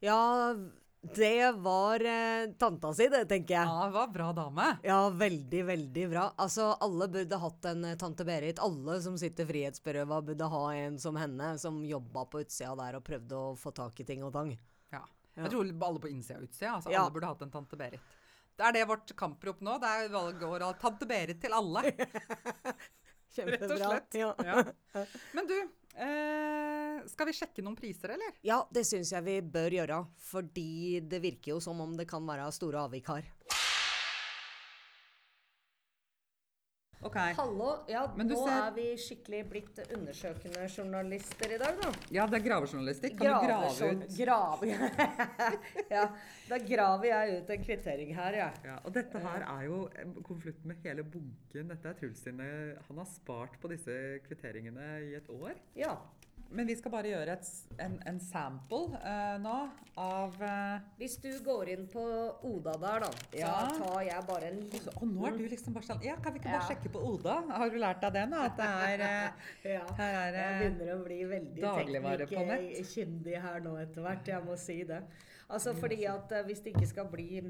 Ja, 0.04 0.20
det 1.00 1.52
var 1.52 2.04
eh, 2.04 2.50
tanta 2.58 2.92
si, 2.94 3.08
det, 3.08 3.24
tenker 3.30 3.54
jeg. 3.54 3.66
Ja, 3.66 3.86
det 3.86 3.94
var 3.94 4.10
bra 4.12 4.28
dame. 4.36 4.66
Ja, 4.82 4.98
veldig, 5.10 5.64
veldig 5.64 6.04
bra. 6.10 6.24
Altså, 6.36 6.72
alle 6.84 7.08
burde 7.08 7.38
hatt 7.38 7.68
en 7.70 7.84
eh, 7.84 7.96
tante 7.98 8.26
Berit. 8.26 8.60
Alle 8.62 8.98
som 9.02 9.18
sitter 9.18 9.46
frihetsberøva, 9.48 10.20
burde 10.26 10.50
ha 10.52 10.62
en 10.74 10.98
som 10.98 11.16
henne, 11.18 11.54
som 11.58 11.80
jobba 11.86 12.26
på 12.30 12.42
utsida 12.44 12.74
der 12.82 12.98
og 12.98 13.06
prøvde 13.06 13.38
å 13.38 13.54
få 13.58 13.72
tak 13.74 14.00
i 14.02 14.06
ting 14.06 14.26
og 14.26 14.34
tang. 14.34 14.52
Ja. 14.94 15.04
Jeg 15.38 15.52
tror 15.54 15.70
alle 15.70 16.02
på 16.02 16.10
innsida 16.10 16.40
og 16.42 16.48
utsida. 16.48 16.76
Altså, 16.76 16.92
ja. 16.92 17.04
Alle 17.04 17.14
burde 17.14 17.30
hatt 17.30 17.46
en 17.46 17.54
tante 17.54 17.78
Berit. 17.78 18.18
Det 18.58 18.66
er 18.66 18.74
det 18.74 18.86
vårt 18.90 19.12
kamprop 19.18 19.60
nå. 19.62 19.76
Det 19.78 19.88
er 19.88 20.08
valgår 20.10 20.64
av 20.66 20.78
tante 20.82 21.06
Berit 21.06 21.38
til 21.44 21.54
alle. 21.54 21.84
Rett 23.38 23.62
og 23.62 23.76
slett. 23.78 24.16
Ja. 24.18 24.32
Ja. 24.42 25.04
Men 25.36 25.46
du, 25.46 25.54
eh, 25.94 26.96
skal 27.06 27.28
vi 27.28 27.36
sjekke 27.38 27.62
noen 27.62 27.76
priser, 27.78 28.16
eller? 28.16 28.34
Ja, 28.42 28.64
det 28.74 28.82
syns 28.88 29.12
jeg 29.14 29.22
vi 29.28 29.36
bør 29.46 29.78
gjøre. 29.78 30.00
Fordi 30.32 30.98
det 31.06 31.22
virker 31.22 31.54
jo 31.54 31.60
som 31.62 31.78
om 31.84 31.94
det 31.98 32.08
kan 32.10 32.26
være 32.26 32.50
store 32.56 32.82
avvik 32.88 33.12
her. 33.14 33.30
Ok. 37.06 37.14
Hallo. 37.38 37.68
Ja, 37.86 38.00
nå 38.18 38.34
ser- 38.34 38.50
er 38.58 38.72
vi 38.74 38.84
skikkelig 38.98 39.42
blitt 39.48 39.76
undersøkende 39.94 40.64
journalister 40.66 41.52
i 41.54 41.58
dag, 41.60 41.76
da. 41.80 41.92
Ja, 42.10 42.24
det 42.26 42.40
er 42.40 42.44
gravejournalistikk. 42.48 43.14
Kan 43.20 43.28
du 43.28 43.46
grave 43.46 43.68
sånn- 43.76 44.02
ut 44.02 44.16
grave. 44.18 44.66
ja, 45.94 46.02
da 46.48 46.58
graver 46.58 47.06
jeg 47.06 47.36
ut 47.44 47.50
en 47.54 47.64
kvittering 47.68 48.10
her, 48.16 48.32
jeg. 48.40 48.52
ja, 48.64 48.78
Og 48.84 48.92
dette 48.98 49.22
her 49.22 49.46
er 49.46 49.62
jo 49.68 49.78
konvolutten 50.26 50.66
med 50.72 50.82
hele 50.82 51.04
bunken. 51.06 51.68
Dette 51.70 51.86
er 51.92 51.94
Truls 52.02 52.18
sine 52.26 52.48
Han 52.88 52.98
har 52.98 53.06
spart 53.06 53.54
på 53.62 53.70
disse 53.70 53.94
kvitteringene 54.26 54.88
i 55.06 55.14
et 55.20 55.30
år. 55.30 55.54
Ja. 55.78 55.94
Men 56.50 56.66
vi 56.66 56.74
skal 56.78 56.92
bare 56.94 57.10
gjøre 57.10 57.34
et, 57.36 57.48
en, 57.84 57.98
en 58.08 58.18
sample 58.24 58.96
uh, 59.02 59.34
nå 59.42 59.56
av 60.00 60.36
uh, 60.40 60.78
Hvis 60.96 61.18
du 61.20 61.28
går 61.44 61.68
inn 61.74 61.82
på 61.92 62.00
Oda 62.48 62.72
der, 62.80 63.04
da, 63.04 63.10
så 63.12 63.40
Ja. 63.42 63.50
tar 63.76 64.00
jeg 64.06 64.24
bare 64.30 64.48
en 64.48 64.60
liten 64.62 64.94
Og 64.96 65.04
nå 65.10 65.26
er 65.28 65.36
du 65.36 65.44
liksom 65.44 65.76
bare 65.76 65.88
sånn 65.90 66.00
Ja, 66.06 66.16
kan 66.24 66.32
vi 66.32 66.40
ikke 66.40 66.48
bare 66.54 66.62
Ja. 66.62 66.68
sjekke 66.70 66.92
på 66.94 67.02
Oda? 67.10 67.34
Har 67.52 67.68
du 67.74 67.76
lært 67.82 68.00
deg 68.06 68.16
det 68.16 68.24
nå? 68.32 68.40
At 68.48 68.56
det 68.56 68.68
er 68.88 69.04
uh, 69.04 69.48
Ja. 69.76 69.84
Her 70.00 70.18
er 70.30 70.38
Jeg 70.40 70.58
begynner 70.62 70.94
å 70.94 71.00
bli 71.04 71.20
veldig 71.34 71.74
teknikkyndig 72.24 73.40
her 73.44 73.60
nå 73.68 73.76
etter 73.82 74.06
hvert. 74.08 74.32
Jeg 74.32 74.46
må 74.48 74.56
si 74.60 74.78
det. 74.88 75.02
Altså 75.52 75.72
fordi 75.76 76.00
at 76.08 76.32
hvis 76.48 76.64
det 76.64 76.74
ikke 76.76 76.88
skal 76.94 77.12
bli 77.12 77.42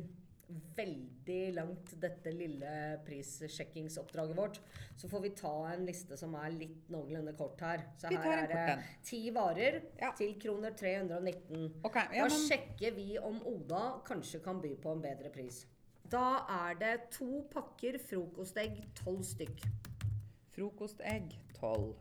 veldig 0.77 1.55
langt, 1.55 1.91
dette 2.01 2.31
lille 2.33 2.71
prissjekkingsoppdraget 3.05 4.37
vårt, 4.39 4.61
så 4.97 5.09
får 5.11 5.21
vi 5.27 5.31
ta 5.37 5.53
en 5.73 5.85
liste 5.87 6.17
som 6.17 6.35
er 6.41 6.51
litt 6.57 6.89
noenlunde 6.93 7.35
kort 7.37 7.61
her. 7.61 7.83
Så 8.01 8.09
her 8.13 8.39
er 8.39 8.47
det 8.53 8.79
ti 9.05 9.21
varer 9.35 9.81
Ja. 10.01 10.13
til 10.17 10.35
kroner 10.41 10.71
319. 10.71 11.81
Okay, 11.85 12.07
Ja, 12.17 12.25
Da 12.29 12.35
sjekker 12.35 12.95
vi 12.95 13.19
om 13.19 13.43
Oda 13.47 14.01
kanskje 14.05 14.43
kan 14.43 14.61
by 14.63 14.75
på 14.77 14.93
en 14.93 15.03
bedre 15.03 15.31
pris. 15.31 15.67
Da 16.11 16.47
er 16.49 16.75
det 16.75 17.11
to 17.11 17.43
pakker 17.51 17.99
frokostegg, 17.99 18.85
tolv 18.95 19.23
stykk. 19.23 19.61
frokostegg 20.51 21.37
12. 21.61 21.95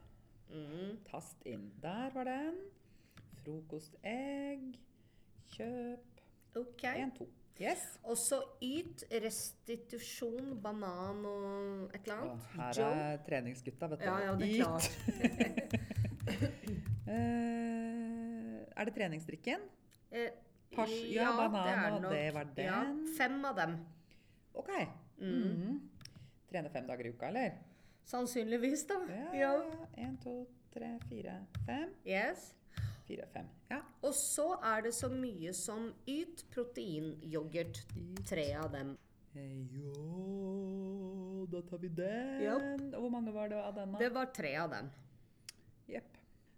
Mm. 0.50 0.98
Tast 1.12 1.36
inn. 1.46 1.72
Der 1.82 2.10
var 2.14 2.24
den. 2.24 2.56
Frokostegg. 3.44 4.78
Kjøp. 5.50 6.22
Ok. 6.56 6.84
1, 6.84 7.12
2. 7.18 7.28
Yes. 7.60 7.98
Og 8.04 8.18
så 8.18 8.38
yt 8.62 9.04
restitusjon, 9.24 10.60
banan 10.62 11.26
og 11.26 11.90
et 11.96 12.02
eller 12.06 12.20
annet. 12.22 12.44
Ja, 12.56 12.62
her 12.62 12.74
Joe. 12.78 12.92
er 13.08 13.18
treningsgutta, 13.26 13.88
vet 13.90 14.00
du. 14.00 14.06
Ja, 14.06 14.18
ja, 14.28 14.36
det 14.36 14.48
er 14.48 14.54
Yt. 14.54 14.64
klart. 14.64 14.86
Eh, 17.08 18.58
er 18.76 18.86
det 18.86 18.94
treningsdrikken? 18.98 19.62
Eh, 20.12 20.30
Pars, 20.76 20.92
ja, 21.08 21.30
banan, 21.38 21.68
er 21.70 21.92
og 21.96 22.02
nok- 22.02 22.12
det 22.12 22.34
var 22.34 22.48
Ja, 22.58 22.82
fem 23.18 23.46
av 23.46 23.56
dem. 23.56 23.78
OK. 24.54 24.70
Mm. 25.18 25.28
Mhm. 25.28 25.90
Trene 26.52 26.70
fem 26.70 26.86
dager 26.88 27.06
i 27.06 27.10
uka, 27.10 27.28
eller? 27.28 27.52
Sannsynligvis, 28.06 28.84
da. 28.88 28.94
Ja. 29.10 29.34
Ja. 29.40 29.62
Én, 29.98 30.18
to, 30.24 30.48
tre, 30.74 31.00
fire, 31.10 31.46
fem. 31.66 31.90
Yes. 32.06 32.54
Fire, 33.08 33.26
fem. 33.34 33.46
Ja. 33.72 33.78
Og 34.04 34.14
så 34.14 34.50
er 34.68 34.82
det 34.84 34.92
så 34.98 35.08
mye 35.12 35.54
som 35.56 35.94
yt 36.12 36.44
proteinyoghurt. 36.52 37.80
Tre 38.28 38.48
av 38.60 38.72
dem. 38.74 38.98
Eh, 39.34 39.68
Jo, 39.78 41.46
da 41.52 41.62
tar 41.70 41.78
vi 41.84 41.90
den. 41.90 42.42
Yep. 42.44 42.94
Og 42.96 43.02
Hvor 43.06 43.12
mange 43.14 43.32
var 43.34 43.48
det 43.52 43.58
av 43.64 43.74
den? 43.76 43.92
da? 43.94 43.98
Det 44.02 44.10
var 44.16 44.26
tre 44.36 44.56
av 44.60 44.70
dem. 44.76 44.90
Jepp. 45.88 46.18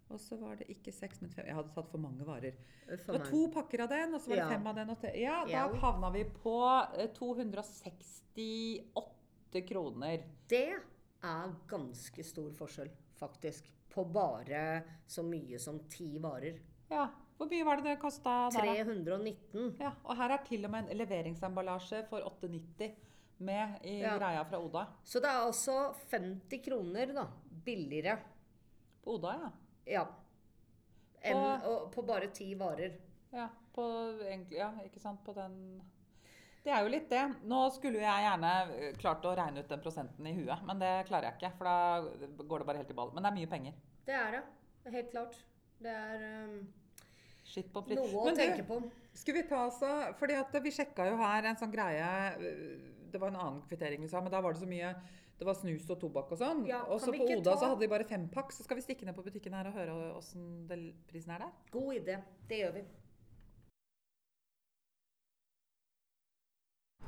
Og 0.09 0.19
så 0.19 0.35
var 0.41 0.55
det 0.57 0.65
ikke 0.73 0.91
seks, 0.91 1.21
men 1.21 1.29
fem. 1.29 1.45
Jeg 1.45 1.53
hadde 1.55 1.69
tatt 1.75 1.89
for 1.91 1.99
mange 2.01 2.25
varer. 2.25 2.53
Det 2.89 3.05
var 3.07 3.19
to 3.29 3.43
pakker 3.53 3.79
av 3.85 3.89
den, 3.93 4.13
og 4.15 4.21
så 4.21 4.29
var 4.31 4.35
det 4.39 4.45
Ja. 4.45 4.49
fem 4.57 4.67
av 4.67 4.75
den. 4.75 4.89
Ja, 5.21 5.45
da 5.45 5.67
havna 5.77 6.09
vi 6.11 6.23
på 6.23 6.55
eh, 6.97 7.07
268 7.13 9.61
kroner. 9.67 10.23
Det 10.49 10.71
er 11.23 11.53
ganske 11.67 12.23
stor 12.25 12.49
forskjell, 12.57 12.89
faktisk. 13.19 13.69
På 13.89 14.05
bare 14.05 14.83
så 15.07 15.23
mye 15.25 15.59
som 15.59 15.79
ti 15.89 16.17
varer. 16.21 16.59
Ja. 16.89 17.07
Hvor 17.39 17.47
mye 17.49 17.63
var 17.65 17.77
det 17.79 17.85
det 17.85 17.99
kosta 18.01 18.49
da? 18.51 18.61
319. 18.61 19.75
Ja, 19.79 19.93
og 20.03 20.17
her 20.19 20.33
er 20.35 20.41
til 20.43 20.65
og 20.67 20.71
med 20.73 20.89
en 20.91 20.97
leveringsemballasje 20.99 22.01
for 22.09 22.19
8,90 22.27 22.89
med 23.47 23.77
i 23.87 23.99
Ja. 24.01 24.17
greia 24.17 24.43
fra 24.43 24.59
Oda. 24.59 24.85
Så 25.03 25.21
det 25.23 25.29
er 25.29 25.45
altså 25.45 25.93
50 26.11 26.59
kroner 26.65 27.13
da, 27.15 27.27
billigere. 27.65 28.17
På 29.03 29.15
Oda, 29.15 29.37
ja. 29.39 29.51
Ja. 29.87 30.05
Enn 31.23 31.37
Og- 31.65 31.91
på 31.93 32.01
bare 32.05 32.27
ti 32.33 32.53
varer. 32.55 32.97
Ja, 33.31 33.47
på 33.73 33.83
ja, 34.51 34.71
ikke 34.83 34.99
sant, 34.99 35.23
på 35.23 35.33
den 35.33 35.81
Det 36.69 36.75
er 36.77 36.83
jo 36.85 36.89
litt 36.93 37.09
det. 37.09 37.21
Nå 37.49 37.59
skulle 37.73 38.01
jeg 38.03 38.25
gjerne 38.27 38.49
eh, 38.77 38.89
klart 39.01 39.23
å 39.25 39.31
regne 39.39 39.63
ut 39.63 39.71
den 39.71 39.81
prosenten 39.81 40.27
i 40.29 40.35
huet, 40.37 40.59
men 40.67 40.81
det 40.83 40.91
klarer 41.07 41.31
jeg 41.31 41.39
ikke, 41.39 41.49
for 41.57 41.65
da 41.65 42.43
går 42.51 42.61
det 42.61 42.67
bare 42.69 42.81
helt 42.83 42.91
i 42.93 42.97
ball. 42.99 43.09
Men 43.15 43.25
det 43.25 43.31
er 43.31 43.37
mye 43.39 43.49
penger. 43.49 43.79
Det 44.05 44.13
er 44.19 44.35
det. 44.37 44.41
Det 44.83 44.93
helt 44.93 45.09
klart. 45.15 45.39
Det 45.79 45.95
er 45.95 46.25
um, 46.45 46.53
Shit 47.49 47.71
på 47.73 47.81
fritt. 47.87 47.97
noe 47.97 48.21
å 48.21 48.27
Men 48.27 48.37
du, 48.37 48.41
tenke 48.43 48.67
på. 48.67 48.77
Skulle 49.17 49.41
vi 49.41 49.49
ta 49.49 49.63
oss 49.65 49.79
av 49.83 50.13
Fordi 50.19 50.35
at 50.37 50.53
vi 50.61 50.71
sjekka 50.75 51.07
jo 51.09 51.17
her 51.17 51.47
en 51.49 51.57
sånn 51.57 51.71
greie 51.73 52.05
øh, 52.37 53.07
Det 53.09 53.19
var 53.19 53.31
en 53.31 53.39
annen 53.39 53.61
kvittering 53.67 54.03
vi 54.03 54.09
sa, 54.11 54.21
men 54.21 54.31
da 54.31 54.41
var 54.43 54.53
det 54.53 54.61
så 54.61 54.67
mye 54.69 54.91
Det 55.39 55.47
var 55.47 55.57
snus 55.57 55.87
og 55.89 55.97
tobakk 56.03 56.35
og 56.35 56.41
sånn. 56.43 56.61
Ja, 56.69 56.83
og 56.85 57.01
så 57.01 57.09
på 57.15 57.25
Oda 57.25 57.49
ta- 57.49 57.57
så 57.57 57.71
hadde 57.71 57.81
de 57.85 57.89
bare 57.95 58.05
fempakk. 58.05 58.51
Så 58.53 58.67
skal 58.67 58.77
vi 58.77 58.83
stikke 58.85 59.07
ned 59.07 59.15
på 59.17 59.23
butikken 59.25 59.55
her 59.57 59.71
og 59.71 59.77
høre 59.79 59.97
åssen 60.19 60.67
prisen 61.09 61.31
er 61.33 61.47
der? 61.47 61.53
God 61.73 61.93
idé. 61.95 62.19
Det 62.51 62.59
gjør 62.61 62.75
vi. 62.77 62.83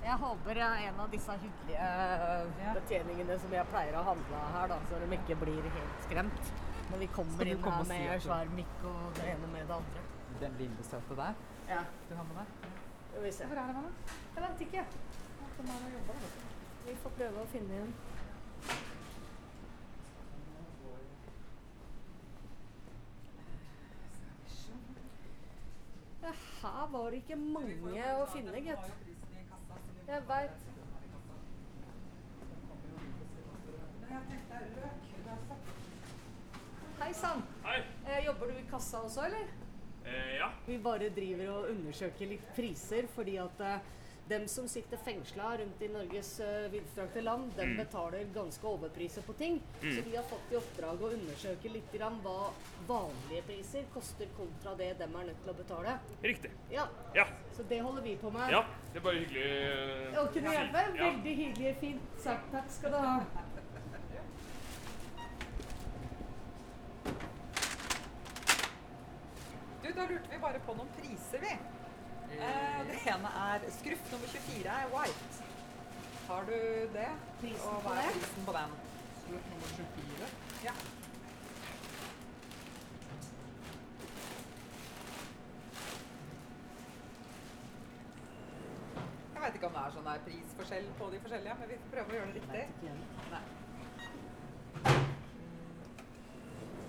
Jeg 0.02 0.18
håper 0.18 0.58
jeg 0.58 0.66
er 0.86 0.90
en 0.90 1.00
av 1.04 1.12
disse 1.14 1.32
hyggelige 1.44 1.90
Ja. 2.60 2.74
betjeningene 2.74 3.40
som 3.40 3.52
jeg 3.54 3.66
pleier 3.70 3.98
å 4.00 4.04
handle 4.04 4.40
her, 4.56 4.68
da, 4.68 4.80
så 4.90 5.00
de 5.00 5.18
ikke 5.18 5.36
blir 5.44 5.62
helt 5.76 6.06
skremt. 6.08 6.52
Når 6.92 6.98
vi 6.98 7.08
kommer 7.08 7.48
inn 7.48 7.62
komme 7.62 7.86
her 7.86 8.10
med 8.10 8.22
si 8.22 8.28
svær 8.28 8.50
mikk 8.56 8.84
og 8.84 9.14
det 9.16 9.28
ene 9.36 9.48
med 9.54 9.68
det 9.68 9.76
andre. 9.76 10.02
Den 10.42 10.58
lille 10.58 10.84
der 11.16 11.36
Ja, 11.70 11.84
du 12.10 12.16
har 12.16 12.24
med 12.24 12.36
deg? 12.36 12.48
Hvor 13.14 13.58
er 13.58 13.68
det, 13.68 13.76
mamma? 13.76 13.92
Jeg 14.36 14.44
vet 14.44 14.62
ikke. 14.68 14.86
Vi 16.86 16.96
får 17.04 17.10
prøve 17.18 17.42
å 17.42 17.46
finne 17.54 17.74
igjen. 17.74 17.94
Her 26.62 26.88
var 26.92 27.10
det 27.10 27.18
ikke 27.24 27.36
mange 27.36 28.04
å 28.22 28.26
finne, 28.30 28.62
gitt. 28.62 29.11
Jeg 30.12 30.24
veit. 30.28 30.56
Hei 37.00 37.14
sann. 37.16 37.44
Hei. 37.64 37.78
Eh, 38.10 38.26
jobber 38.26 38.52
du 38.52 38.58
i 38.60 38.66
kassa 38.68 39.00
også, 39.06 39.24
eller? 39.30 39.48
Eh, 40.04 40.34
ja. 40.36 40.50
Vi 40.66 40.76
bare 40.84 41.08
driver 41.16 41.54
og 41.54 41.70
undersøker 41.70 42.28
litt 42.34 42.44
priser, 42.58 43.08
fordi 43.16 43.38
at 43.40 43.64
eh, 43.64 43.88
dem 44.32 44.48
som 44.48 44.68
sitter 44.72 44.98
fengsla 45.06 45.52
rundt 45.60 45.82
i 45.84 45.90
Norges 45.92 46.32
uh, 46.40 46.66
vidstrakte 46.74 47.22
land, 47.26 47.52
dem 47.58 47.74
betaler 47.78 48.26
ganske 48.36 48.68
overpriser 48.68 49.26
på 49.28 49.36
ting. 49.40 49.60
Så 49.82 50.02
vi 50.08 50.16
har 50.16 50.24
fått 50.32 50.54
i 50.54 50.58
oppdrag 50.60 51.04
å 51.04 51.12
undersøke 51.18 51.72
litt 51.74 51.92
grann 51.96 52.20
hva 52.24 52.52
vanlige 52.88 53.44
priser 53.50 53.88
koster 53.94 54.32
kontra 54.38 54.74
det 54.80 54.94
dem 55.02 55.16
er 55.20 55.30
nødt 55.32 55.44
til 55.44 55.54
å 55.54 55.58
betale. 55.60 55.98
Riktig. 56.24 56.52
Ja, 56.72 56.88
Ja. 57.16 57.28
Så 57.52 57.64
det 57.68 57.82
holder 57.84 58.02
vi 58.02 58.16
på 58.16 58.32
med. 58.32 58.50
Ja, 58.54 58.64
det 58.94 59.02
er 59.02 59.04
bare 59.04 59.20
hyggelig. 59.20 59.48
Uh, 60.16 60.22
Og 60.24 60.32
kunne 60.34 60.56
hjelpe? 60.56 60.86
Ja. 60.96 61.10
Veldig 61.12 61.36
hyggelig. 61.44 61.76
Fint 61.84 62.22
sagt. 62.24 62.48
Takk 62.56 62.72
skal 62.72 62.96
du 62.96 62.98
ha. 63.04 63.18
Du, 69.84 69.92
da 69.96 70.06
lurte 70.06 70.30
vi 70.32 70.40
bare 70.42 70.60
på 70.66 70.76
noen 70.78 70.90
priser, 70.98 71.42
vi. 71.44 71.54
Eh, 72.40 72.80
det 72.88 72.98
ene 73.14 73.30
er 73.52 73.60
Skruff 73.78 74.12
nummer 74.12 74.28
24 74.28 74.70
er 74.70 74.88
white. 74.96 75.44
Har 76.28 76.42
du 76.50 76.58
det? 76.98 77.12
Prisen 77.42 77.70
Og 77.70 77.82
hva 77.82 77.94
er 78.00 78.12
prisen 78.16 78.46
på 78.46 78.52
den? 78.58 78.76
Skruff 79.22 79.46
nummer 79.52 79.68
24. 79.76 80.28
Ja. 80.64 80.74
Jeg 89.34 89.42
veit 89.48 89.56
ikke 89.56 89.68
om 89.68 89.74
det 89.74 89.84
er 89.86 89.94
sånn 89.96 90.06
der 90.06 90.20
prisforskjell 90.26 90.92
på 91.00 91.08
de 91.14 91.20
forskjellige, 91.24 91.56
men 91.60 91.70
vi 91.72 91.78
får 91.84 91.96
prøve 91.96 92.14
å 92.14 92.18
gjøre 92.20 92.28
det 92.28 92.42
riktig. 92.42 92.92
Nei. 93.32 93.44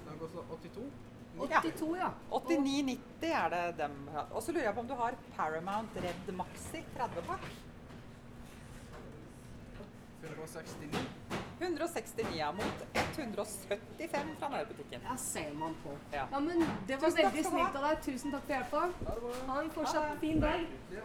Den 0.09 0.21
går 0.21 0.35
så 0.35 0.45
82. 0.51 0.91
82, 1.39 1.97
ja. 1.99 2.11
89,90 2.31 3.27
er 3.33 3.49
det 3.55 3.79
dem 3.79 4.09
har. 4.13 4.27
Og 4.33 4.43
så 4.43 4.53
lurer 4.53 4.65
jeg 4.65 4.75
på 4.75 4.81
om 4.81 4.89
du 4.89 4.95
har 4.95 5.15
Paramount 5.37 5.97
Red 5.97 6.35
Maxi 6.37 6.83
30 6.97 7.23
pakk. 7.27 7.47
169. 10.23 10.99
169 11.61 12.37
ja, 12.37 12.53
mot 12.53 12.87
175 12.95 14.37
fra 14.39 14.49
nærbutikken. 14.49 15.01
Ja, 15.05 15.17
ser 15.17 15.55
man 15.55 15.75
på. 15.83 15.91
Ja. 16.13 16.27
Ja, 16.33 16.41
men 16.41 16.65
det 16.89 17.01
var 17.03 17.09
Tusen 17.11 17.25
veldig 17.25 17.45
snilt 17.47 17.77
av 17.77 17.89
deg. 17.89 18.03
Tusen 18.07 18.33
takk 18.35 18.47
for 18.47 18.55
hjelpa. 18.55 18.83
Ha 19.49 19.61
en 19.63 19.71
fortsatt 19.71 20.19
fin 20.21 20.41
dag. 20.41 20.67
Ja, 20.93 21.01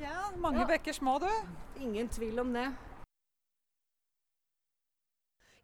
Ja, 0.00 0.30
mange 0.36 0.58
Ja. 0.60 0.66
bekker 0.66 0.92
små, 0.92 1.18
du. 1.18 1.28
Ingen 1.80 2.08
tvil 2.08 2.38
om 2.40 2.52
det. 2.52 2.72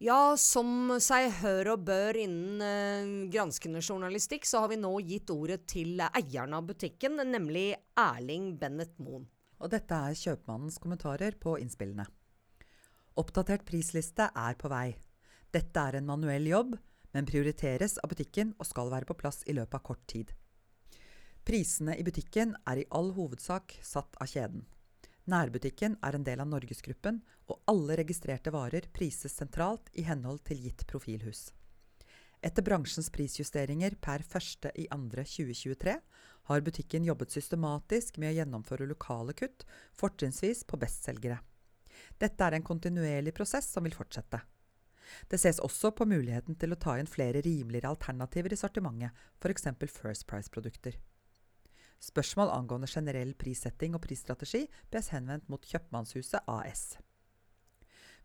Ja, 0.02 0.34
som 0.34 0.96
seg 0.98 1.28
hør 1.44 1.76
og 1.76 1.84
bør 1.86 2.16
innen 2.18 2.62
eh, 2.66 3.10
granskende 3.30 3.78
journalistikk, 3.78 4.48
så 4.48 4.64
har 4.64 4.72
vi 4.72 4.80
nå 4.80 4.90
gitt 5.06 5.30
ordet 5.30 5.60
til 5.70 6.02
eieren 6.02 6.56
av 6.58 6.66
butikken, 6.66 7.20
nemlig 7.30 7.68
Erling 7.94 8.48
Bennett 8.58 8.96
Moen. 8.98 9.28
Og 9.62 9.70
dette 9.70 9.94
er 9.94 10.18
kjøpmannens 10.18 10.80
kommentarer 10.82 11.38
på 11.38 11.54
innspillene. 11.62 12.08
Oppdatert 13.22 13.62
prisliste 13.68 14.26
er 14.26 14.58
på 14.58 14.72
vei. 14.72 14.88
Dette 15.54 15.86
er 15.86 16.00
en 16.00 16.10
manuell 16.10 16.50
jobb, 16.50 16.74
men 17.14 17.28
prioriteres 17.30 17.94
av 18.02 18.10
butikken 18.10 18.56
og 18.58 18.66
skal 18.66 18.90
være 18.90 19.06
på 19.06 19.20
plass 19.22 19.44
i 19.46 19.54
løpet 19.54 19.78
av 19.78 19.86
kort 19.86 20.02
tid. 20.10 20.34
Prisene 21.46 21.94
i 21.94 22.02
butikken 22.02 22.56
er 22.66 22.82
i 22.82 22.88
all 22.90 23.14
hovedsak 23.14 23.78
satt 23.86 24.18
av 24.18 24.34
kjeden. 24.34 24.66
Nærbutikken 25.30 25.94
er 26.02 26.16
en 26.16 26.24
del 26.26 26.40
av 26.42 26.48
Norgesgruppen, 26.50 27.20
og 27.46 27.60
alle 27.70 27.96
registrerte 28.00 28.50
varer 28.50 28.88
prises 28.94 29.36
sentralt 29.38 29.90
i 29.94 30.02
henhold 30.06 30.42
til 30.48 30.64
gitt 30.64 30.82
profilhus. 30.90 31.50
Etter 32.42 32.64
bransjens 32.66 33.10
prisjusteringer 33.14 33.94
per 34.02 34.24
1.2.2023 34.26 35.94
har 36.50 36.64
butikken 36.66 37.06
jobbet 37.06 37.30
systematisk 37.30 38.18
med 38.18 38.32
å 38.32 38.36
gjennomføre 38.40 38.88
lokale 38.90 39.34
kutt, 39.38 39.62
fortrinnsvis 39.94 40.64
på 40.66 40.80
bestselgere. 40.82 41.38
Dette 42.18 42.42
er 42.42 42.58
en 42.58 42.66
kontinuerlig 42.66 43.34
prosess 43.36 43.70
som 43.70 43.86
vil 43.86 43.94
fortsette. 43.94 44.42
Det 45.30 45.38
ses 45.38 45.60
også 45.62 45.92
på 45.94 46.06
muligheten 46.08 46.58
til 46.58 46.74
å 46.74 46.80
ta 46.82 46.96
inn 46.98 47.10
flere 47.10 47.44
rimeligere 47.44 47.92
alternativer 47.94 48.54
i 48.54 48.58
sortimentet, 48.58 49.14
f.eks. 49.38 49.70
First 49.86 50.26
Price-produkter. 50.26 50.98
Spørsmål 52.02 52.50
angående 52.50 52.90
generell 52.90 53.30
prissetting 53.38 53.94
og 53.94 54.02
prisstrategi 54.02 54.64
bes 54.90 55.12
henvendt 55.14 55.46
mot 55.52 55.62
Kjøpmannshuset 55.62 56.48
AS. 56.50 56.96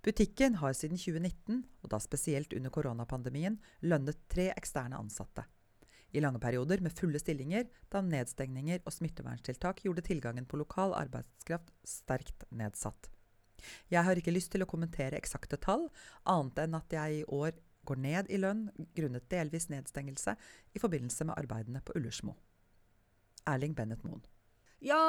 Butikken 0.01 0.57
har 0.61 0.73
siden 0.77 0.97
2019, 0.97 1.61
og 1.83 1.91
da 1.91 1.99
spesielt 2.01 2.53
under 2.57 2.73
koronapandemien, 2.73 3.59
lønnet 3.81 4.19
tre 4.31 4.49
eksterne 4.55 4.97
ansatte. 4.97 5.45
I 6.15 6.21
lange 6.23 6.39
perioder 6.39 6.81
med 6.81 6.95
fulle 6.95 7.19
stillinger, 7.19 7.67
da 7.91 8.01
nedstengninger 8.01 8.81
og 8.85 8.95
smitteverntiltak 8.95 9.83
gjorde 9.83 10.05
tilgangen 10.07 10.47
på 10.47 10.57
lokal 10.61 10.95
arbeidskraft 10.95 11.73
sterkt 11.85 12.47
nedsatt. 12.49 13.11
Jeg 13.91 14.05
har 14.05 14.17
ikke 14.17 14.33
lyst 14.33 14.53
til 14.53 14.63
å 14.63 14.69
kommentere 14.69 15.17
eksakte 15.19 15.59
tall, 15.59 15.89
annet 16.23 16.63
enn 16.63 16.77
at 16.77 16.93
jeg 16.93 17.21
i 17.21 17.25
år 17.27 17.57
går 17.87 18.01
ned 18.03 18.29
i 18.31 18.39
lønn 18.41 18.67
grunnet 18.95 19.29
delvis 19.31 19.69
nedstengelse 19.71 20.37
i 20.73 20.81
forbindelse 20.81 21.27
med 21.27 21.37
arbeidene 21.39 21.83
på 21.83 21.95
Ullersmo. 21.99 22.35
Erling 23.47 23.73
Bennett 23.77 24.03
Moen. 24.05 24.23
Ja, 24.85 24.99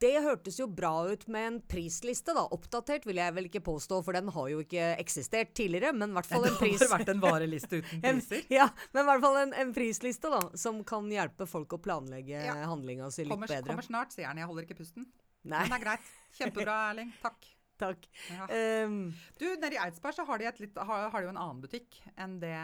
det 0.00 0.14
hørtes 0.24 0.56
jo 0.56 0.64
bra 0.72 0.90
ut 1.12 1.26
med 1.28 1.46
en 1.46 1.56
prisliste, 1.68 2.32
da. 2.32 2.46
Oppdatert 2.56 3.04
vil 3.04 3.18
jeg 3.20 3.34
vel 3.36 3.50
ikke 3.50 3.60
påstå, 3.66 3.98
for 4.06 4.16
den 4.16 4.30
har 4.32 4.46
jo 4.48 4.62
ikke 4.64 4.86
eksistert 5.02 5.50
tidligere, 5.58 5.90
men 5.92 6.14
i 6.14 6.16
hvert 6.16 6.30
fall 6.30 6.46
en 6.48 6.56
pris... 6.56 6.78
Det 6.80 6.88
har 6.88 6.94
vært 6.98 7.12
en 7.12 7.20
vareliste 7.20 7.82
uten 7.82 8.00
En, 8.08 8.22
priser. 8.22 8.46
ja, 8.56 8.70
men 8.94 9.04
i 9.04 9.10
hvert 9.10 9.24
fall 9.26 9.36
en, 9.42 9.52
en 9.60 9.74
prisliste 9.76 10.32
da, 10.32 10.40
som 10.56 10.80
kan 10.88 11.10
hjelpe 11.12 11.44
folk 11.50 11.76
å 11.76 11.80
planlegge 11.84 12.46
Ja. 12.46 12.56
handlinga 12.70 13.10
si 13.12 13.26
litt 13.26 13.34
Kommer, 13.34 13.52
bedre. 13.52 13.68
kommer 13.74 13.84
snart, 13.84 14.16
sier 14.16 14.30
han. 14.30 14.40
Jeg 14.40 14.48
holder 14.48 14.64
ikke 14.70 14.80
pusten. 14.80 15.04
Nei, 15.44 15.66
Men 15.66 15.74
det 15.74 15.80
er 15.82 15.84
greit. 15.84 16.08
Kjempebra, 16.40 16.78
Erling. 16.94 17.12
Takk. 17.20 17.50
takk. 17.82 18.06
Ja. 18.30 18.46
Um, 18.86 19.12
Du, 19.40 19.44
Nede 19.60 19.74
i 19.74 19.80
Eidsberg 19.82 20.14
så 20.14 20.24
har 20.28 20.38
de, 20.38 20.46
et 20.46 20.60
litt, 20.62 20.76
har, 20.78 21.08
har 21.10 21.20
de 21.20 21.26
jo 21.26 21.32
en 21.32 21.40
annen 21.42 21.60
butikk 21.64 21.98
enn 22.16 22.38
det 22.42 22.54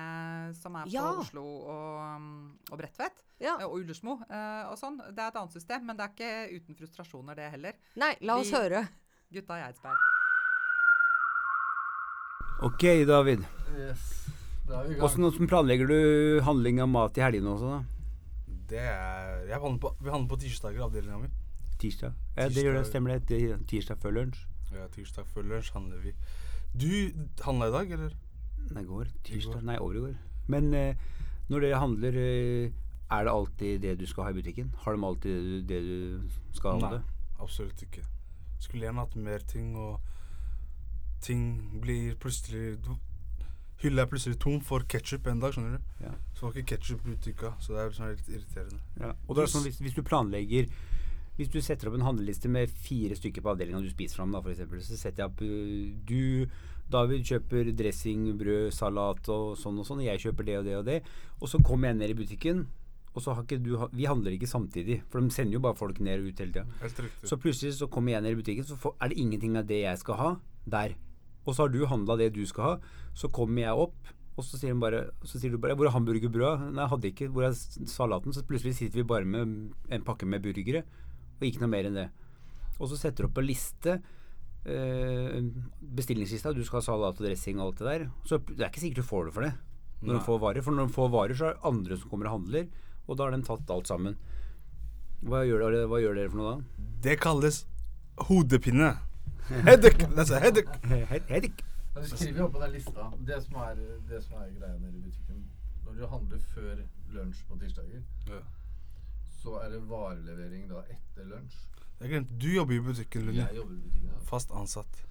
som 0.61 0.77
er 0.79 0.87
på 0.87 0.95
Ja. 0.95 1.09
Oslo 1.25 1.43
og, 1.75 2.31
og 2.71 2.79
Bredtvet. 2.79 3.25
ja. 3.43 3.57
eh, 3.59 3.67
Og 3.67 3.81
Ullersmo 3.81 4.19
eh, 4.31 4.65
og 4.71 4.79
sånn. 4.79 5.01
Det 5.11 5.19
er 5.25 5.29
et 5.33 5.41
annet 5.43 5.53
system, 5.59 5.85
men 5.87 5.97
det 5.99 6.07
er 6.07 6.15
ikke 6.15 6.61
uten 6.61 6.79
frustrasjoner, 6.79 7.35
det 7.41 7.51
heller. 7.57 7.79
Nei, 8.01 8.15
la 8.23 8.39
oss 8.41 8.51
Vi- 8.53 8.57
høre. 8.59 8.85
Gutta 9.33 9.59
i 9.61 9.67
Eidsberg. 9.69 9.99
Ok, 12.63 12.83
David. 13.09 13.45
Yes. 13.79 14.03
Da 14.69 14.83
er 14.83 14.89
vi 14.89 14.95
i 14.95 14.99
gang. 14.99 15.01
Hvordan, 15.01 15.25
hvordan 15.31 15.49
planlegger 15.49 15.89
du 15.89 16.41
handling 16.45 16.81
av 16.85 16.89
mat 16.93 17.17
i 17.19 17.23
helgene 17.25 17.55
også, 17.55 17.71
da? 17.73 17.81
Det 18.71 18.83
er 18.87 19.47
Jeg 19.49 19.59
handler 19.63 19.81
på, 19.83 19.91
vi 19.99 20.11
handler 20.13 20.29
på 20.31 20.39
tirsdager, 20.45 20.83
avdelinga 20.85 21.19
mi. 21.23 21.31
Tirsdag? 21.81 22.13
Ja, 22.37 22.49
det 22.53 22.63
gjør 22.67 22.77
det, 22.77 22.87
stemmer 22.91 23.17
det. 23.17 23.41
Tirsdag 23.71 23.99
før 24.03 24.13
lunsj? 24.19 24.43
Ja, 24.75 24.87
tirsdag 24.95 25.27
før 25.35 25.47
lunsj 25.51 25.73
handler 25.75 26.03
vi. 26.05 26.13
Du 26.73 26.91
handla 27.45 27.71
i 27.71 27.75
dag, 27.75 27.97
eller? 27.97 28.15
Nei, 28.71 28.85
går. 28.87 29.11
Tirsdag? 29.27 29.65
Nei, 29.67 29.79
over 29.83 29.99
i 29.99 30.05
går. 30.05 30.15
Men 30.51 30.71
eh, 30.75 30.95
når 31.51 31.67
dere 31.67 31.83
handler, 31.83 32.19
eh, 32.21 32.71
er 33.11 33.27
det 33.27 33.33
alltid 33.33 33.83
det 33.83 33.99
du 33.99 34.07
skal 34.07 34.29
ha 34.29 34.31
i 34.31 34.39
butikken? 34.39 34.71
Har 34.85 34.95
de 34.95 35.05
alltid 35.05 35.35
det 35.35 35.43
du, 35.51 35.67
det 35.67 35.81
du 35.83 36.57
skal 36.59 36.79
ha? 36.79 36.95
Nei. 36.95 37.03
Absolutt 37.41 37.83
ikke. 37.83 38.05
Skulle 38.61 38.87
gjerne 38.87 39.03
hatt 39.03 39.17
mer 39.17 39.43
ting, 39.51 39.75
og 39.77 39.99
ting 41.25 41.81
blir 41.83 42.15
plutselig 42.21 42.79
Hylla 43.81 44.05
er 44.05 44.11
plutselig 44.11 44.37
tom 44.37 44.59
for 44.61 44.85
ketsjup 44.93 45.25
en 45.31 45.39
dag, 45.41 45.55
skjønner 45.57 45.79
du. 45.79 45.93
Ja. 46.05 46.11
Så 46.37 46.45
var 46.45 46.57
ikke 46.59 46.75
ketsjup 46.75 47.07
i 47.07 47.15
butikken, 47.15 47.55
så 47.65 47.73
det 47.73 47.81
er 47.81 47.95
sånn 47.97 48.11
litt 48.11 48.27
irriterende. 48.29 48.81
Ja. 49.01 49.15
Og 49.25 49.39
det 49.39 49.47
er 49.47 49.53
sånn, 49.55 49.65
hvis, 49.65 49.79
hvis 49.81 49.97
du 49.97 50.03
planlegger 50.05 50.69
Hvis 51.41 51.49
du 51.49 51.63
setter 51.65 51.89
opp 51.89 51.95
en 51.97 52.05
handleliste 52.05 52.51
med 52.53 52.69
fire 52.69 53.17
stykker 53.17 53.41
på 53.41 53.55
avdelinga 53.55 53.79
du 53.81 53.89
spiser 53.89 54.21
fram, 54.21 54.35
da, 54.35 54.43
for 54.45 54.53
eksempel, 54.53 54.83
så 54.85 54.99
setter 55.01 55.23
jeg 55.23 55.31
opp 55.31 55.41
uh, 55.41 55.87
Du, 56.05 56.45
David, 56.93 57.25
kjøper 57.25 57.71
dressing, 57.79 58.27
brød, 58.37 58.67
salat 58.77 59.31
og 59.33 59.55
sånn 59.57 59.79
og 59.81 59.89
sånn, 59.89 60.03
og 60.03 60.11
jeg 60.11 60.21
kjøper 60.27 60.49
det 60.51 60.59
og 60.59 60.69
det 60.69 60.77
og 60.77 60.85
det. 60.91 60.99
Og 61.39 61.49
så 61.49 61.63
kommer 61.65 61.89
jeg 61.89 62.01
ned 62.03 62.13
i 62.13 62.19
butikken, 62.19 62.67
og 63.15 63.25
så 63.25 63.35
har 63.35 63.47
ikke 63.47 63.59
du 63.65 63.73
Vi 63.97 64.05
handler 64.07 64.37
ikke 64.37 64.51
samtidig, 64.51 65.01
for 65.09 65.25
de 65.25 65.33
sender 65.33 65.57
jo 65.57 65.65
bare 65.65 65.79
folk 65.81 66.03
ned 66.05 66.21
og 66.21 66.29
ut 66.29 66.45
hele 66.45 66.53
tida. 66.53 67.09
Så 67.25 67.41
plutselig 67.41 67.79
så 67.79 67.89
kommer 67.89 68.13
jeg 68.13 68.27
ned 68.27 68.37
i 68.37 68.41
butikken, 68.43 68.69
så 68.69 68.95
er 69.01 69.11
det 69.11 69.19
ingenting 69.19 69.57
av 69.57 69.65
det 69.67 69.81
jeg 69.81 70.05
skal 70.05 70.21
ha, 70.21 70.31
der. 70.69 70.97
Og 71.47 71.55
så 71.55 71.65
har 71.65 71.73
du 71.73 71.87
handla 71.89 72.21
det 72.21 72.35
du 72.37 72.45
skal 72.47 72.67
ha. 72.67 72.75
Så 73.17 73.33
kommer 73.33 73.65
jeg 73.65 73.87
opp, 73.89 74.13
og 74.37 74.47
så 74.47 74.61
sier, 74.61 74.77
bare, 74.79 75.07
så 75.25 75.41
sier 75.41 75.53
du 75.53 75.59
bare 75.59 75.75
'Hvor 75.75 75.89
er 75.89 75.97
hamburgerbrødet?' 75.97 76.73
Nei, 76.73 76.83
jeg 76.85 76.93
hadde 76.93 77.09
ikke. 77.09 77.29
Hvor 77.29 77.45
er 77.49 77.53
salaten? 77.87 78.33
Så 78.33 78.45
plutselig 78.45 78.77
sitter 78.77 79.01
vi 79.01 79.05
bare 79.05 79.25
med 79.25 79.73
en 79.91 80.03
pakke 80.03 80.27
med 80.27 80.43
burgere, 80.43 80.85
og 81.41 81.47
ikke 81.49 81.61
noe 81.65 81.73
mer 81.73 81.89
enn 81.89 81.97
det. 81.97 82.09
Og 82.79 82.89
så 82.91 82.97
setter 83.01 83.25
du 83.25 83.31
opp 83.31 83.39
en 83.43 83.47
liste. 83.49 83.97
Eh, 84.65 85.41
bestillingslista. 85.81 86.53
Du 86.53 86.63
skal 86.65 86.81
ha 86.81 86.85
salat 86.85 87.17
og 87.21 87.25
dressing 87.27 87.59
og 87.61 87.71
alt 87.71 87.79
det 87.81 87.87
der. 87.89 88.05
Så 88.29 88.39
det 88.51 88.61
er 88.61 88.69
ikke 88.71 88.83
sikkert 88.85 89.03
du 89.05 89.09
får 89.09 89.25
det 89.31 89.35
for 89.39 89.47
det 89.49 89.53
når 90.01 90.15
Nei. 90.15 90.19
du 90.21 90.25
får 90.25 90.39
varer. 90.41 90.63
For 90.65 90.73
når 90.73 90.87
du 90.89 90.93
får 90.97 91.11
varer, 91.13 91.35
så 91.37 91.45
er 91.51 91.57
det 91.59 91.65
andre 91.69 91.97
som 92.01 92.09
kommer 92.13 92.29
og 92.31 92.39
handler, 92.39 92.69
og 93.07 93.17
da 93.19 93.25
har 93.27 93.35
de 93.37 93.43
tatt 93.45 93.71
alt 93.75 93.89
sammen. 93.91 94.15
Hva 95.21 95.43
gjør, 95.45 95.65
dere, 95.67 95.89
hva 95.91 95.99
gjør 96.01 96.15
dere 96.17 96.31
for 96.33 96.41
noe 96.41 96.53
da? 96.55 96.87
Det 97.05 97.17
kalles 97.21 97.59
hodepine. 98.29 98.95
Headache! 99.51 100.07
That's 100.17 100.31
a 100.33 100.41
headache. 100.41 100.73
He- 100.89 101.21
Hedik. 101.29 101.61
Du 101.97 102.07
skriver 102.07 102.39
jo 102.39 102.47
opp 102.47 102.55
på 102.55 102.63
den 102.63 102.73
lista. 102.79 103.11
Det 103.29 103.43
som 103.45 103.59
er, 103.61 103.77
det 104.09 104.23
som 104.25 104.39
er 104.41 104.49
greia 104.57 104.77
nede 104.79 104.97
i 104.97 105.03
butikken 105.05 105.41
Når 105.85 105.97
du 105.99 106.05
handler 106.07 106.39
før 106.55 106.81
lunsj 107.17 107.41
på 107.51 107.59
tirsdager, 107.61 108.01
Ja. 108.31 108.41
Så 109.41 109.57
er 109.63 109.73
det 109.75 109.81
varelevering 109.89 110.69
da 110.71 110.83
etter 110.93 111.29
lunsj. 111.29 111.59
Jeg 112.01 112.13
glemte, 112.15 112.37
du 112.41 112.49
jobber 112.49 112.77
i 112.77 112.83
butikken, 112.85 113.27
Lunde. 113.29 113.43
Jeg 113.43 113.57
jobber 113.57 113.75
i 113.77 113.81
butikken. 113.85 114.13
Ja. 114.13 114.21
Fast 114.29 114.53
ansatt. 114.57 115.03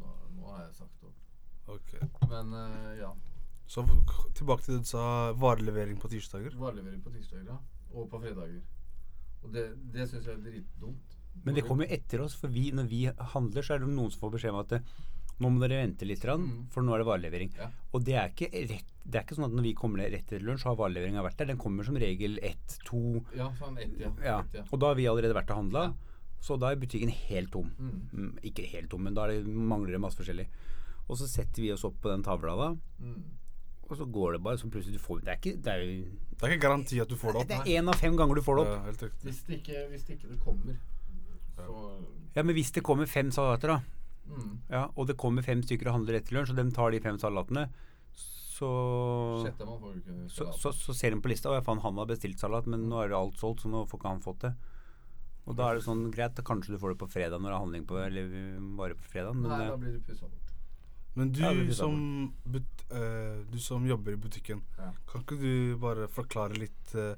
Nå, 0.00 0.12
nå 0.36 0.52
har 0.54 0.62
jeg 0.66 0.74
sagt 0.78 1.04
opp. 1.04 1.16
Ok. 1.76 1.94
Men 2.30 2.54
uh, 2.56 2.92
ja. 2.96 3.10
Så 3.70 3.84
tilbake 4.34 4.64
til 4.64 4.74
det 4.74 4.86
du 4.86 4.90
sa, 4.90 5.02
varelevering 5.38 6.00
på 6.00 6.08
tirsdager. 6.10 6.56
Varelevering 6.58 7.02
på 7.04 7.12
tirsdager 7.14 7.52
ja. 7.52 7.58
og 7.92 8.08
på 8.10 8.20
fredager. 8.22 8.62
Og 9.44 9.52
det, 9.54 9.66
det 9.94 10.08
syns 10.10 10.26
jeg 10.26 10.34
er 10.34 10.44
dritdumt. 10.48 11.16
Men 11.44 11.56
det 11.56 11.64
kommer 11.64 11.86
jo 11.86 11.94
etter 11.94 12.24
oss, 12.24 12.34
for 12.36 12.52
vi, 12.52 12.70
når 12.74 12.88
vi 12.90 13.04
handler, 13.34 13.64
så 13.64 13.76
er 13.76 13.84
det 13.84 13.92
noen 13.92 14.10
som 14.12 14.24
får 14.24 14.34
beskjed 14.34 14.56
om 14.56 14.64
at 14.64 14.74
eh, 14.76 14.96
nå 15.40 15.48
må 15.50 15.60
dere 15.60 15.80
vente 15.86 16.04
litt, 16.06 16.20
Mm. 16.22 16.66
for 16.70 16.82
nå 16.82 16.92
er 16.94 16.98
det 16.98 17.06
varelevering. 17.06 17.50
Ja. 17.56 17.70
Og 17.94 18.04
det 18.04 18.14
er, 18.14 18.28
ikke 18.28 18.50
rett, 18.68 18.84
det 19.08 19.14
er 19.18 19.24
ikke 19.24 19.36
sånn 19.36 19.46
at 19.46 19.52
når 19.56 19.62
vi 19.62 19.74
kommer 19.74 19.98
rett 20.04 20.12
etter 20.20 20.40
lunsj, 20.40 20.62
så 20.62 20.68
har 20.70 20.76
vareleveringa 20.76 21.22
vært 21.24 21.36
der. 21.38 21.46
Den 21.46 21.58
kommer 21.58 21.84
som 21.84 21.96
regel 21.96 22.38
ett, 22.42 22.78
to 22.84 23.24
Ja, 23.34 23.50
sånn 23.58 23.78
ett, 23.80 23.98
ja. 23.98 24.12
ja. 24.22 24.62
Og 24.72 24.78
da 24.78 24.86
har 24.88 24.94
vi 24.94 25.04
allerede 25.06 25.34
vært 25.34 25.50
og 25.50 25.56
handla, 25.64 25.84
Ja. 25.88 25.92
så 26.40 26.58
da 26.58 26.70
er 26.70 26.76
butikken 26.76 27.10
helt 27.10 27.50
tom. 27.50 27.72
Mm. 27.78 28.10
Mm, 28.12 28.38
ikke 28.44 28.66
helt 28.70 28.90
tom, 28.90 29.02
men 29.02 29.14
da 29.14 29.24
er 29.24 29.42
det, 29.42 29.46
mangler 29.46 29.92
det 29.92 30.00
masse 30.00 30.16
forskjellig. 30.20 30.46
Og 31.08 31.16
så 31.16 31.26
setter 31.26 31.62
vi 31.62 31.72
oss 31.72 31.84
opp 31.84 32.00
på 32.00 32.10
den 32.10 32.22
tavla 32.22 32.54
da, 32.56 32.76
Mm. 33.02 33.22
og 33.90 33.96
så 33.96 34.04
går 34.12 34.32
det 34.34 34.42
bare 34.42 34.56
så 34.58 34.70
plutselig 34.70 34.92
du 34.92 34.98
får 34.98 35.24
Det 35.24 35.28
er 35.28 35.36
ikke 35.40 35.62
Det 35.62 35.66
er, 35.72 35.80
jo- 35.82 36.10
Det 36.38 36.42
er 36.42 36.56
ikke 36.56 36.62
garanti 36.68 37.00
at 37.00 37.08
du 37.08 37.16
får 37.16 37.32
det 37.32 37.40
opp. 37.42 37.48
det 37.48 37.56
er 37.66 37.80
én 37.82 37.88
av 37.88 37.94
fem 37.96 38.14
ganger 38.16 38.34
du 38.36 38.40
får 38.42 38.56
det 38.56 38.66
opp. 38.66 38.76
Ja, 38.76 38.84
helt. 38.84 39.22
Hvis, 39.24 39.42
det 39.46 39.62
ikke, 39.64 39.88
hvis 39.90 40.04
det 40.06 40.18
ikke 40.20 40.38
kommer, 40.38 40.76
så 41.56 42.04
Ja, 42.36 42.42
men 42.44 42.54
hvis 42.54 42.70
det 42.72 42.84
kommer 42.84 43.06
fem 43.08 43.30
salater, 43.30 43.66
da, 43.66 43.80
mm. 44.26 44.50
Ja, 44.70 44.88
og 44.94 45.06
det 45.08 45.18
kommer 45.20 45.46
fem 45.46 45.62
stykker 45.62 45.90
og 45.90 46.00
handler 46.00 46.18
etter 46.20 46.36
lunsj, 46.36 46.52
og 46.54 46.60
de 46.60 46.66
tar 46.74 46.92
de 46.94 47.00
fem 47.04 47.18
salatene, 47.20 47.68
så 48.60 48.70
så, 50.28 50.50
så, 50.52 50.72
så 50.76 50.94
ser 50.94 51.14
de 51.14 51.22
på 51.24 51.30
lista, 51.32 51.48
og 51.48 51.56
jeg 51.56 51.64
fant 51.64 51.80
han 51.80 51.96
har 51.96 52.08
bestilt 52.10 52.42
salat, 52.42 52.66
men 52.68 52.88
nå 52.90 52.98
er 53.00 53.12
det 53.12 53.16
alt 53.16 53.40
solgt, 53.40 53.64
så 53.64 53.72
nå 53.72 53.86
får 53.88 54.00
ikke 54.00 54.12
han 54.12 54.24
fått 54.24 54.44
det. 54.44 54.52
Og 55.48 55.56
da 55.56 55.70
er 55.70 55.78
det 55.78 55.86
sånn 55.86 56.10
greit, 56.12 56.38
kanskje 56.46 56.74
du 56.74 56.78
får 56.82 56.92
det 56.92 57.00
på 57.00 57.08
fredag 57.10 57.40
når 57.40 57.48
det 57.48 57.56
er 57.56 57.64
handling 57.64 57.86
på, 57.88 57.98
eller 58.04 58.34
bare 58.78 58.98
på 58.98 59.08
fredag, 59.14 59.38
men 59.38 59.48
Nei, 59.48 59.64
eh, 59.64 59.72
da 59.72 59.78
blir 59.80 59.96
det 59.96 60.02
pussa 60.06 60.28
bort. 60.28 60.52
Men 61.16 61.32
du, 61.34 61.40
Ja, 61.42 61.50
det 61.56 61.74
som, 61.74 61.96
but, 62.44 62.84
uh, 62.92 63.40
du 63.50 63.58
som 63.58 63.86
jobber 63.88 64.14
i 64.14 64.20
butikken, 64.20 64.62
Ja. 64.78 64.92
kan 65.10 65.24
ikke 65.24 65.40
du 65.40 65.76
bare 65.80 66.06
forklare 66.08 66.60
litt 66.60 66.94
uh, 66.94 67.16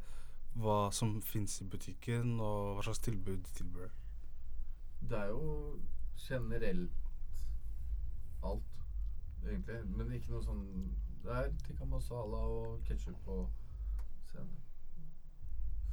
hva 0.63 0.93
som 0.93 1.21
finnes 1.21 1.61
i 1.61 1.65
butikken, 1.65 2.39
og 2.41 2.79
hva 2.79 2.87
slags 2.87 3.03
tilbud 3.05 3.43
de 3.43 3.59
tilbyr? 3.59 3.91
Det 5.03 5.19
er 5.19 5.29
jo 5.35 5.77
generelt 6.29 6.91
alt, 8.43 8.63
egentlig. 9.47 9.79
Men 9.97 10.13
ikke 10.17 10.31
noe 10.35 10.43
sånn 10.47 10.65
Det 11.23 11.31
er 11.39 11.51
tikka 11.67 11.87
masala 11.87 12.39
og 12.51 12.81
ketsjup 12.89 13.29
og 13.31 13.45
sene. 14.27 14.57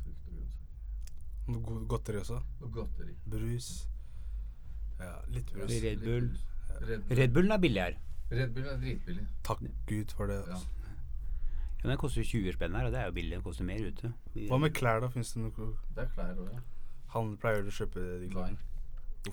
Frukt 0.02 0.24
og 0.26 0.34
grønnsaker. 0.34 1.52
Noe 1.54 1.62
go- 1.68 1.84
godteri 1.92 2.18
også. 2.24 2.40
Noe 2.62 2.72
godteri. 2.74 3.14
Brus. 3.30 3.68
Ja, 5.00 5.12
litt 5.30 5.54
brus. 5.54 5.70
Red 5.84 6.02
Bull. 6.02 6.32
Red 6.82 7.04
Bull. 7.06 7.18
Red 7.20 7.34
Bullen 7.38 7.52
er 7.52 7.62
billig 7.62 7.84
her. 7.84 8.00
Red 8.32 8.54
Bull 8.58 8.66
er 8.74 8.78
dritbillig. 8.82 9.28
Takk 9.44 9.62
Gud 9.88 10.12
for 10.18 10.28
det. 10.28 10.40
Ja. 10.48 10.54
Altså. 10.54 10.68
Ja, 11.84 11.90
den 11.90 11.98
koster 12.02 12.22
jo 12.22 12.28
20 12.28 12.54
spenn 12.58 12.76
her, 12.76 12.86
og 12.90 12.92
det 12.92 13.00
er 13.00 13.06
jo 13.06 13.12
billig. 13.16 13.32
Den 13.38 13.44
koster 13.46 13.64
mer 13.70 13.86
ute. 13.88 14.14
Hva 14.50 14.58
med 14.60 14.74
klær, 14.76 15.00
da? 15.06 15.08
Fins 15.14 15.34
det 15.34 15.44
noe 15.46 15.70
Det 15.96 16.04
er 16.04 16.10
klær 16.18 16.34
òg, 16.42 16.50
ja. 16.54 16.60
Han 17.14 17.38
pleier 17.42 17.64
å 17.70 17.72
kjøpe 17.74 18.04
de 18.26 18.28
klærne? 18.34 18.58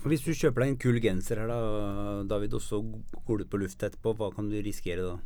Hvis 0.03 0.21
du 0.25 0.33
kjøper 0.35 0.63
deg 0.65 0.73
en 0.73 0.79
kul 0.83 0.99
genser 1.01 1.39
her, 1.41 1.47
da, 1.47 2.23
David, 2.27 2.53
og 2.57 2.61
så 2.61 2.81
går 3.25 3.43
du 3.43 3.45
på 3.49 3.59
luft 3.61 3.83
etterpå, 3.87 4.13
hva 4.19 4.27
kan 4.35 4.49
du 4.51 4.57
risikere 4.59 5.05
da? 5.05 5.17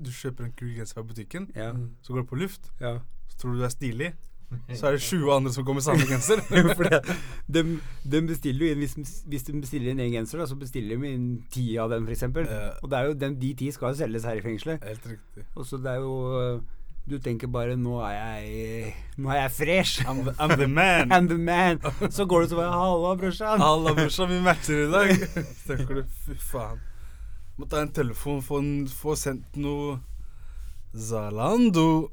Du 0.00 0.08
kjøper 0.10 0.48
en 0.48 0.54
kul 0.56 0.72
genser 0.78 0.96
fra 0.96 1.04
butikken, 1.04 1.50
Ja. 1.54 1.72
så 2.02 2.14
går 2.16 2.24
du 2.24 2.28
på 2.32 2.38
luft, 2.40 2.70
ja. 2.80 2.98
så 3.28 3.36
tror 3.42 3.52
du 3.52 3.60
du 3.60 3.64
er 3.68 3.74
stilig. 3.74 4.12
Så 4.76 4.84
er 4.86 4.92
det 4.96 5.00
20 5.00 5.30
andre 5.32 5.52
som 5.52 5.64
kommer 5.64 5.80
med 5.80 5.84
samme 5.86 6.04
genser. 6.04 6.40
De, 7.54 7.62
de 8.04 8.18
bestiller 8.28 8.66
jo 8.66 8.72
inn 8.74 8.82
hvis, 8.82 9.22
hvis 9.24 9.46
de 9.48 9.54
bestiller 9.60 9.92
inn 9.94 10.00
en 10.04 10.12
genser, 10.12 10.38
da, 10.42 10.46
så 10.48 10.56
bestiller 10.60 11.00
de 11.00 11.08
inn 11.08 11.24
ti 11.52 11.64
av 11.80 11.88
dem, 11.92 12.04
f.eks. 12.08 12.22
Uh, 12.28 12.76
Og 12.84 12.90
det 12.92 12.98
er 12.98 13.08
jo 13.08 13.14
den, 13.16 13.38
de 13.40 13.54
ti 13.56 13.70
skal 13.72 13.92
jo 13.94 14.00
selges 14.02 14.24
her 14.28 14.36
i 14.40 14.44
fengselet. 14.44 14.84
Helt 14.84 15.06
riktig. 15.08 15.46
Og 15.56 15.64
så 15.68 15.80
det 15.80 15.94
er 15.94 16.04
jo 16.04 16.60
Du 17.08 17.18
tenker 17.18 17.46
bare 17.50 17.74
'Nå 17.76 17.98
er 18.06 18.12
jeg 18.14 18.94
Nå 19.16 19.28
er 19.28 19.40
jeg 19.42 19.50
fresh'. 19.50 20.04
I'm 20.06 20.22
the, 20.24 20.32
I'm 20.38 20.56
the 20.56 20.68
man. 20.68 21.10
I'm 21.14 21.28
the 21.28 21.38
man. 21.38 21.80
Så 22.10 22.26
går 22.26 22.40
du 22.40 22.48
så 22.48 22.56
bare 22.56 22.72
'Halla, 22.72 23.14
brorsan'. 23.18 23.58
Halla, 23.58 23.94
brorsan, 23.94 24.28
vi 24.28 24.40
matcher 24.40 24.86
i 24.86 24.90
dag. 24.92 25.10
Så 25.66 25.76
tenker 25.76 25.94
du 25.94 26.02
fy 26.04 26.34
faen. 26.38 26.80
Må 27.58 27.66
ta 27.66 27.82
en 27.82 27.92
telefon, 27.92 28.42
få, 28.42 28.58
en, 28.58 28.88
få 28.88 29.16
sendt 29.16 29.56
noe 29.56 29.98
Zalando. 30.94 32.08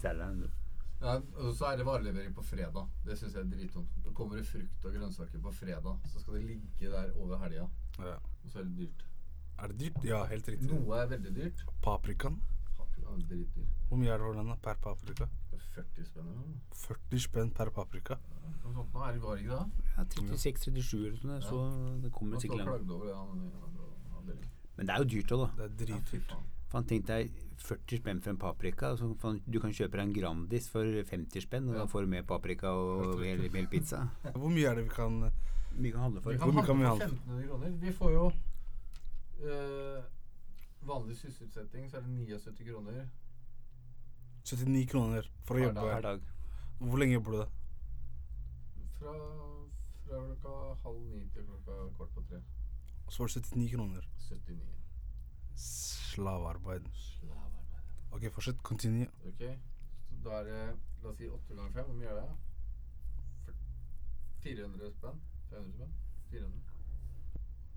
Zalando 0.00 0.48
Ja, 1.00 1.20
og 1.38 1.52
så 1.54 1.68
er 1.68 1.76
det 1.78 1.84
varelevering 1.86 2.32
på 2.34 2.42
fredag. 2.42 2.88
Det 3.06 3.14
syns 3.18 3.36
jeg 3.36 3.44
er 3.44 3.50
drittungt. 3.52 3.90
Da 4.02 4.10
kommer 4.10 4.36
det 4.40 4.46
frukt 4.48 4.84
og 4.84 4.94
grønnsaker 4.96 5.38
på 5.38 5.52
fredag. 5.54 5.94
Så 6.10 6.18
skal 6.18 6.40
det 6.40 6.42
ligge 6.48 6.90
der 6.90 7.12
over 7.22 7.38
helga. 7.38 7.68
Ja. 7.98 8.16
Og 8.18 8.50
så 8.50 8.58
er 8.58 8.64
det 8.64 8.76
dyrt. 8.80 9.04
Er 9.58 9.70
det 9.70 9.78
dyrt? 9.80 10.04
Ja, 10.04 10.24
helt 10.24 10.48
riktig. 10.48 10.66
Noe 10.72 10.98
er 10.98 11.06
veldig 11.12 11.34
dyrt. 11.36 11.62
Paprikaen? 11.82 12.40
Hvor 13.88 13.96
mye 14.00 14.10
er 14.12 14.18
det 14.20 14.26
for 14.26 14.34
den 14.36 14.50
da, 14.52 14.56
per 14.62 14.74
paprika? 14.84 15.28
Det 15.50 15.58
er 15.58 15.64
40 15.74 16.04
spenn 16.08 16.58
40 16.82 17.22
spenn 17.24 17.50
per 17.56 17.70
paprika. 17.70 18.18
Noe 18.64 18.74
sånt 18.74 18.92
nå. 18.94 19.02
Er 19.06 19.12
det 19.16 19.22
var 19.22 19.36
det 19.36 19.44
ikke 19.44 19.56
det? 19.56 19.86
Ja, 19.96 20.04
36-37 20.04 21.06
eller 21.06 21.16
sånn. 21.22 21.42
Så 21.48 21.62
det 22.04 22.12
kommer 22.12 22.40
sikkert 22.42 22.68
over 22.68 23.06
det. 23.06 23.16
Han, 23.16 23.50
han, 23.62 24.30
Men 24.76 24.86
det 24.86 24.94
er 24.94 24.98
jo 25.04 25.08
dyrt 25.14 25.32
òg, 25.36 25.44
da. 25.44 25.48
Det 25.56 25.64
er 25.64 25.74
dritdyrt. 25.86 26.36
Faen, 26.68 26.84
tenk 26.84 27.06
deg 27.08 27.30
40 27.64 27.96
spenn 28.02 28.18
for 28.20 28.30
en 28.34 28.38
paprika. 28.42 28.90
Altså, 28.92 29.08
fan, 29.22 29.38
du 29.48 29.56
kan 29.62 29.72
kjøpe 29.72 29.96
deg 29.96 30.04
en 30.04 30.12
Grandis 30.18 30.68
for 30.68 30.84
50 30.84 31.40
spenn, 31.46 31.68
og 31.70 31.74
Ja. 31.78 31.80
da 31.80 31.86
får 31.88 32.04
du 32.04 32.10
med 32.12 32.26
paprika 32.28 32.68
og 32.76 33.20
hele 33.24 33.48
pizza. 33.72 34.02
Hvor 34.34 34.52
mye 34.52 34.68
er 34.68 34.74
det 34.76 34.84
vi 34.84 34.94
kan 34.94 35.30
Vi 35.78 35.90
kan 35.94 36.00
handle 36.00 36.20
for. 36.20 36.32
Vi 36.32 36.38
kan 36.38 36.52
mye 36.54 36.66
kan 36.66 36.78
vi 36.78 36.84
handle 36.84 37.08
for 37.08 37.14
1500 37.14 37.48
kroner. 37.48 37.80
Vi 37.80 37.92
får 37.92 38.12
jo 38.12 38.26
eh, 39.48 40.02
Vanlig 40.88 41.16
sysselsetting, 41.20 41.90
så 41.90 41.98
er 41.98 42.06
det 42.06 42.10
79 42.16 42.64
kroner 42.70 43.06
79 44.48 44.86
kroner 44.88 45.26
for 45.44 45.58
å 45.58 45.66
jobbe 45.66 45.84
hver 45.84 46.04
dag. 46.06 46.28
Hvor 46.80 47.00
lenge 47.02 47.18
jobber 47.18 47.34
du 47.34 47.38
da? 47.42 47.48
fra, 48.98 49.12
fra 50.06 50.20
klokka 50.26 50.74
halv 50.82 51.00
ni 51.10 51.20
til 51.34 51.44
klokka 51.46 51.76
kvart 51.96 52.14
på 52.14 52.24
tre. 52.30 52.40
Så 53.08 53.22
var 53.22 53.28
det 53.34 53.42
79 53.44 53.70
kroner. 53.74 54.08
79. 54.18 54.60
Slavearbeid. 55.54 56.88
Slavearbeid. 56.94 57.84
Ok, 58.10 58.32
fortsett. 58.32 58.62
Continue. 58.62 59.08
Ok, 59.28 59.44
så 60.08 60.22
da 60.24 60.40
er 60.40 60.44
det 60.44 60.62
La 61.02 61.10
oss 61.12 61.18
si 61.18 61.28
8 61.30 61.54
ganger 61.54 61.72
5. 61.72 61.84
Hvor 61.84 61.94
mye 61.94 62.08
er 62.08 62.16
det? 62.16 63.54
400 64.42 64.90
spenn? 64.96 65.20
500 65.50 65.72
spenn? 65.76 65.92
400? 66.30 66.58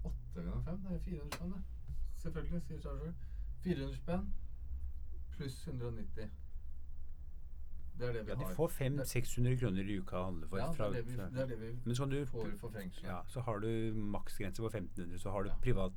8 0.04 0.48
ganger 0.48 0.64
5? 0.72 0.80
Det 0.88 0.96
er 0.96 1.04
400 1.06 1.36
spenn, 1.38 1.52
det. 1.52 1.81
Selvfølgelig, 2.22 2.62
sier 2.68 2.80
seg 2.84 3.02
selv. 3.02 3.14
400 3.64 3.96
spenn 3.98 4.30
pluss 5.36 5.58
190. 5.68 6.30
Det 7.98 8.08
er 8.08 8.14
det 8.14 8.22
vi 8.26 8.32
Ja, 8.32 8.36
de 8.40 8.56
får 8.56 8.72
500-600 8.78 9.60
kroner 9.62 9.90
i 9.90 9.98
uka 10.02 10.18
å 10.18 10.24
handle 10.30 10.48
for. 10.50 10.58
ja, 10.58 10.68
det 10.72 10.86
er 10.86 10.92
det 10.96 11.06
vi, 11.08 11.16
det 11.18 11.42
er 11.44 11.48
det 11.52 11.58
vi 11.60 11.72
Men 11.86 11.96
så, 11.96 12.06
du, 12.10 12.26
får 12.26 12.52
for 12.60 12.70
fengselet. 12.74 13.10
ja, 13.10 13.20
så 13.30 13.42
har 13.46 13.60
du 13.60 13.68
maksgrense 14.16 14.62
på 14.64 14.70
1500, 14.72 15.20
så 15.22 15.32
har 15.32 15.44
du 15.44 15.50
Ja. 15.50 15.56
privat 15.62 15.94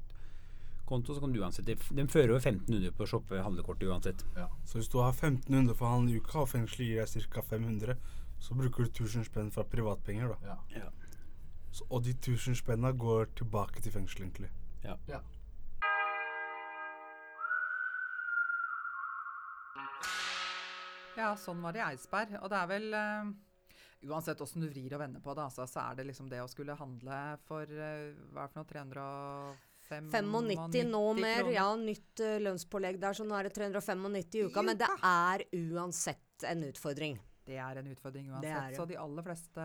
konto, 0.86 1.14
så 1.14 1.20
kan 1.20 1.32
du 1.32 1.40
uansett 1.40 1.64
De 1.64 1.74
de 1.76 2.06
fører 2.12 2.28
jo 2.34 2.36
1500 2.36 2.90
på 2.92 3.04
å 3.04 3.08
shoppe 3.08 3.40
handlekortet 3.42 3.88
uansett. 3.88 4.24
Ja. 4.36 4.48
Så 4.64 4.78
hvis 4.78 4.88
du 4.92 4.98
har 4.98 5.12
1500 5.12 5.74
for 5.74 5.88
handel 5.88 6.14
i 6.14 6.18
uka, 6.20 6.38
og 6.40 6.48
fengselet 6.48 6.86
gir 6.88 7.04
deg 7.06 7.30
ca. 7.30 7.40
500, 7.42 7.96
så 8.40 8.54
bruker 8.54 8.84
du 8.84 8.90
1000 8.90 9.24
spenn 9.24 9.50
fra 9.50 9.64
privatpenger, 9.64 10.28
da. 10.28 10.56
Ja. 10.76 10.90
Så, 11.72 11.86
og 11.90 12.04
de 12.04 12.10
1000 12.12 12.54
spenna 12.56 12.92
går 12.92 13.26
tilbake 13.34 13.80
til 13.80 13.92
fengselet, 13.92 14.28
egentlig. 14.28 14.50
ja. 14.84 15.20
Ja, 21.18 21.34
sånn 21.38 21.60
var 21.62 21.74
det 21.74 21.82
i 21.82 21.86
Eidsberg. 21.88 22.38
Og 22.42 22.50
det 22.50 22.60
er 22.60 22.70
vel 22.70 22.88
uh, 22.94 23.34
Uansett 24.04 24.40
åssen 24.44 24.64
du 24.64 24.68
vrir 24.68 24.92
og 24.96 25.00
vender 25.00 25.22
på 25.24 25.32
det, 25.32 25.46
altså, 25.46 25.64
så 25.70 25.86
er 25.86 26.00
det 26.00 26.08
liksom 26.10 26.26
det 26.28 26.42
å 26.42 26.48
skulle 26.50 26.76
handle 26.76 27.20
for 27.48 27.64
uh, 27.64 28.10
Hva 28.34 28.44
er 28.44 28.50
det 28.50 28.52
for 28.52 28.60
noe? 28.60 28.68
395 28.72 30.10
95 30.10 30.88
nå 30.90 31.04
mer. 31.18 31.42
kroner. 31.42 31.52
Ja, 31.54 31.68
nytt 31.76 32.24
uh, 32.24 32.38
lønnspålegg 32.44 32.98
der, 33.00 33.16
så 33.16 33.26
nå 33.28 33.36
er 33.38 33.48
det 33.48 33.54
395 33.56 34.18
i 34.20 34.48
uka. 34.48 34.64
Men 34.64 34.80
det 34.80 34.90
er 35.04 35.46
uansett 35.60 36.48
en 36.50 36.66
utfordring. 36.68 37.20
Det 37.44 37.58
er 37.60 37.76
en 37.76 37.88
utfordring 37.92 38.30
uansett. 38.32 38.76
Så 38.76 38.86
de 38.88 38.96
aller 38.96 39.24
fleste 39.26 39.64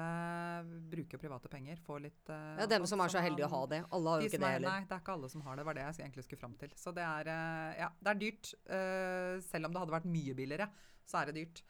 bruker 0.92 1.22
private 1.22 1.52
penger. 1.52 1.80
Får 1.86 2.02
litt 2.04 2.32
uh, 2.32 2.60
Ja, 2.60 2.68
dem 2.68 2.88
som 2.90 3.00
er 3.00 3.14
så 3.14 3.24
heldige 3.24 3.48
å 3.48 3.54
ha 3.54 3.62
det. 3.72 3.80
Alle 3.96 4.12
har 4.12 4.20
de 4.20 4.28
jo 4.28 4.34
ikke 4.34 4.42
det 4.42 4.50
er, 4.50 4.56
heller. 4.58 4.74
Nei, 4.74 4.88
det 4.90 4.98
er 4.98 5.04
ikke 5.06 5.16
alle 5.16 5.32
som 5.32 5.46
har 5.48 5.60
det. 5.60 5.66
var 5.70 5.80
det 5.80 5.86
jeg 5.86 6.04
egentlig 6.04 6.26
skulle 6.28 6.44
fram 6.44 6.58
til. 6.60 6.76
Så 6.80 6.94
det 6.96 7.06
er, 7.08 7.32
uh, 7.32 7.70
ja, 7.80 7.90
det 8.04 8.14
er 8.14 8.22
dyrt. 8.26 8.52
Uh, 8.68 9.34
selv 9.48 9.70
om 9.70 9.76
det 9.76 9.84
hadde 9.86 9.96
vært 9.96 10.10
mye 10.12 10.36
billigere, 10.36 10.68
så 11.10 11.22
er 11.22 11.32
det 11.32 11.42
dyrt. 11.42 11.64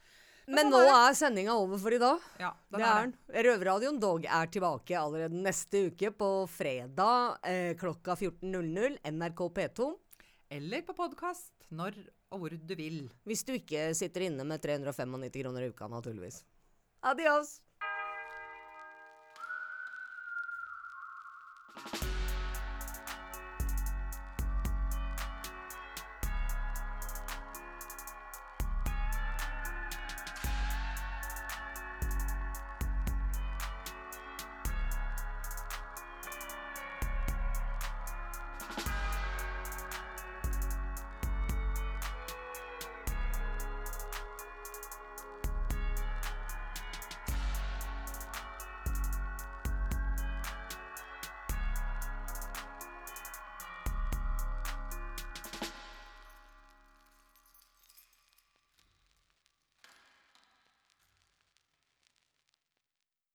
Men 0.50 0.72
sånn 0.72 0.82
nå 0.82 0.94
er 0.98 1.16
sendinga 1.18 1.56
over 1.62 1.78
for 1.82 1.94
i 1.94 2.00
dag. 2.02 2.24
Ja, 2.42 2.52
den 2.74 2.82
Det 2.82 2.86
er 2.88 2.92
er 2.92 3.04
den. 3.06 3.16
Røverradioen 3.46 4.00
Dog 4.02 4.26
er 4.26 4.50
tilbake 4.50 4.98
allerede 4.98 5.42
neste 5.46 5.84
uke 5.92 6.10
på 6.12 6.30
fredag 6.50 7.38
eh, 7.46 7.76
klokka 7.78 8.18
14.00. 8.18 8.98
NRK 9.14 9.44
P2. 9.60 9.92
Eller 10.58 10.82
på 10.82 10.96
podkast 10.98 11.54
når 11.70 12.00
og 12.34 12.44
hvor 12.44 12.54
du 12.54 12.76
vil. 12.78 13.08
Hvis 13.26 13.46
du 13.46 13.56
ikke 13.58 13.90
sitter 13.98 14.28
inne 14.28 14.46
med 14.46 14.62
395 14.62 15.42
kroner 15.42 15.66
i 15.66 15.72
uka, 15.74 15.90
naturligvis. 15.90 16.44
Adios! 17.02 17.60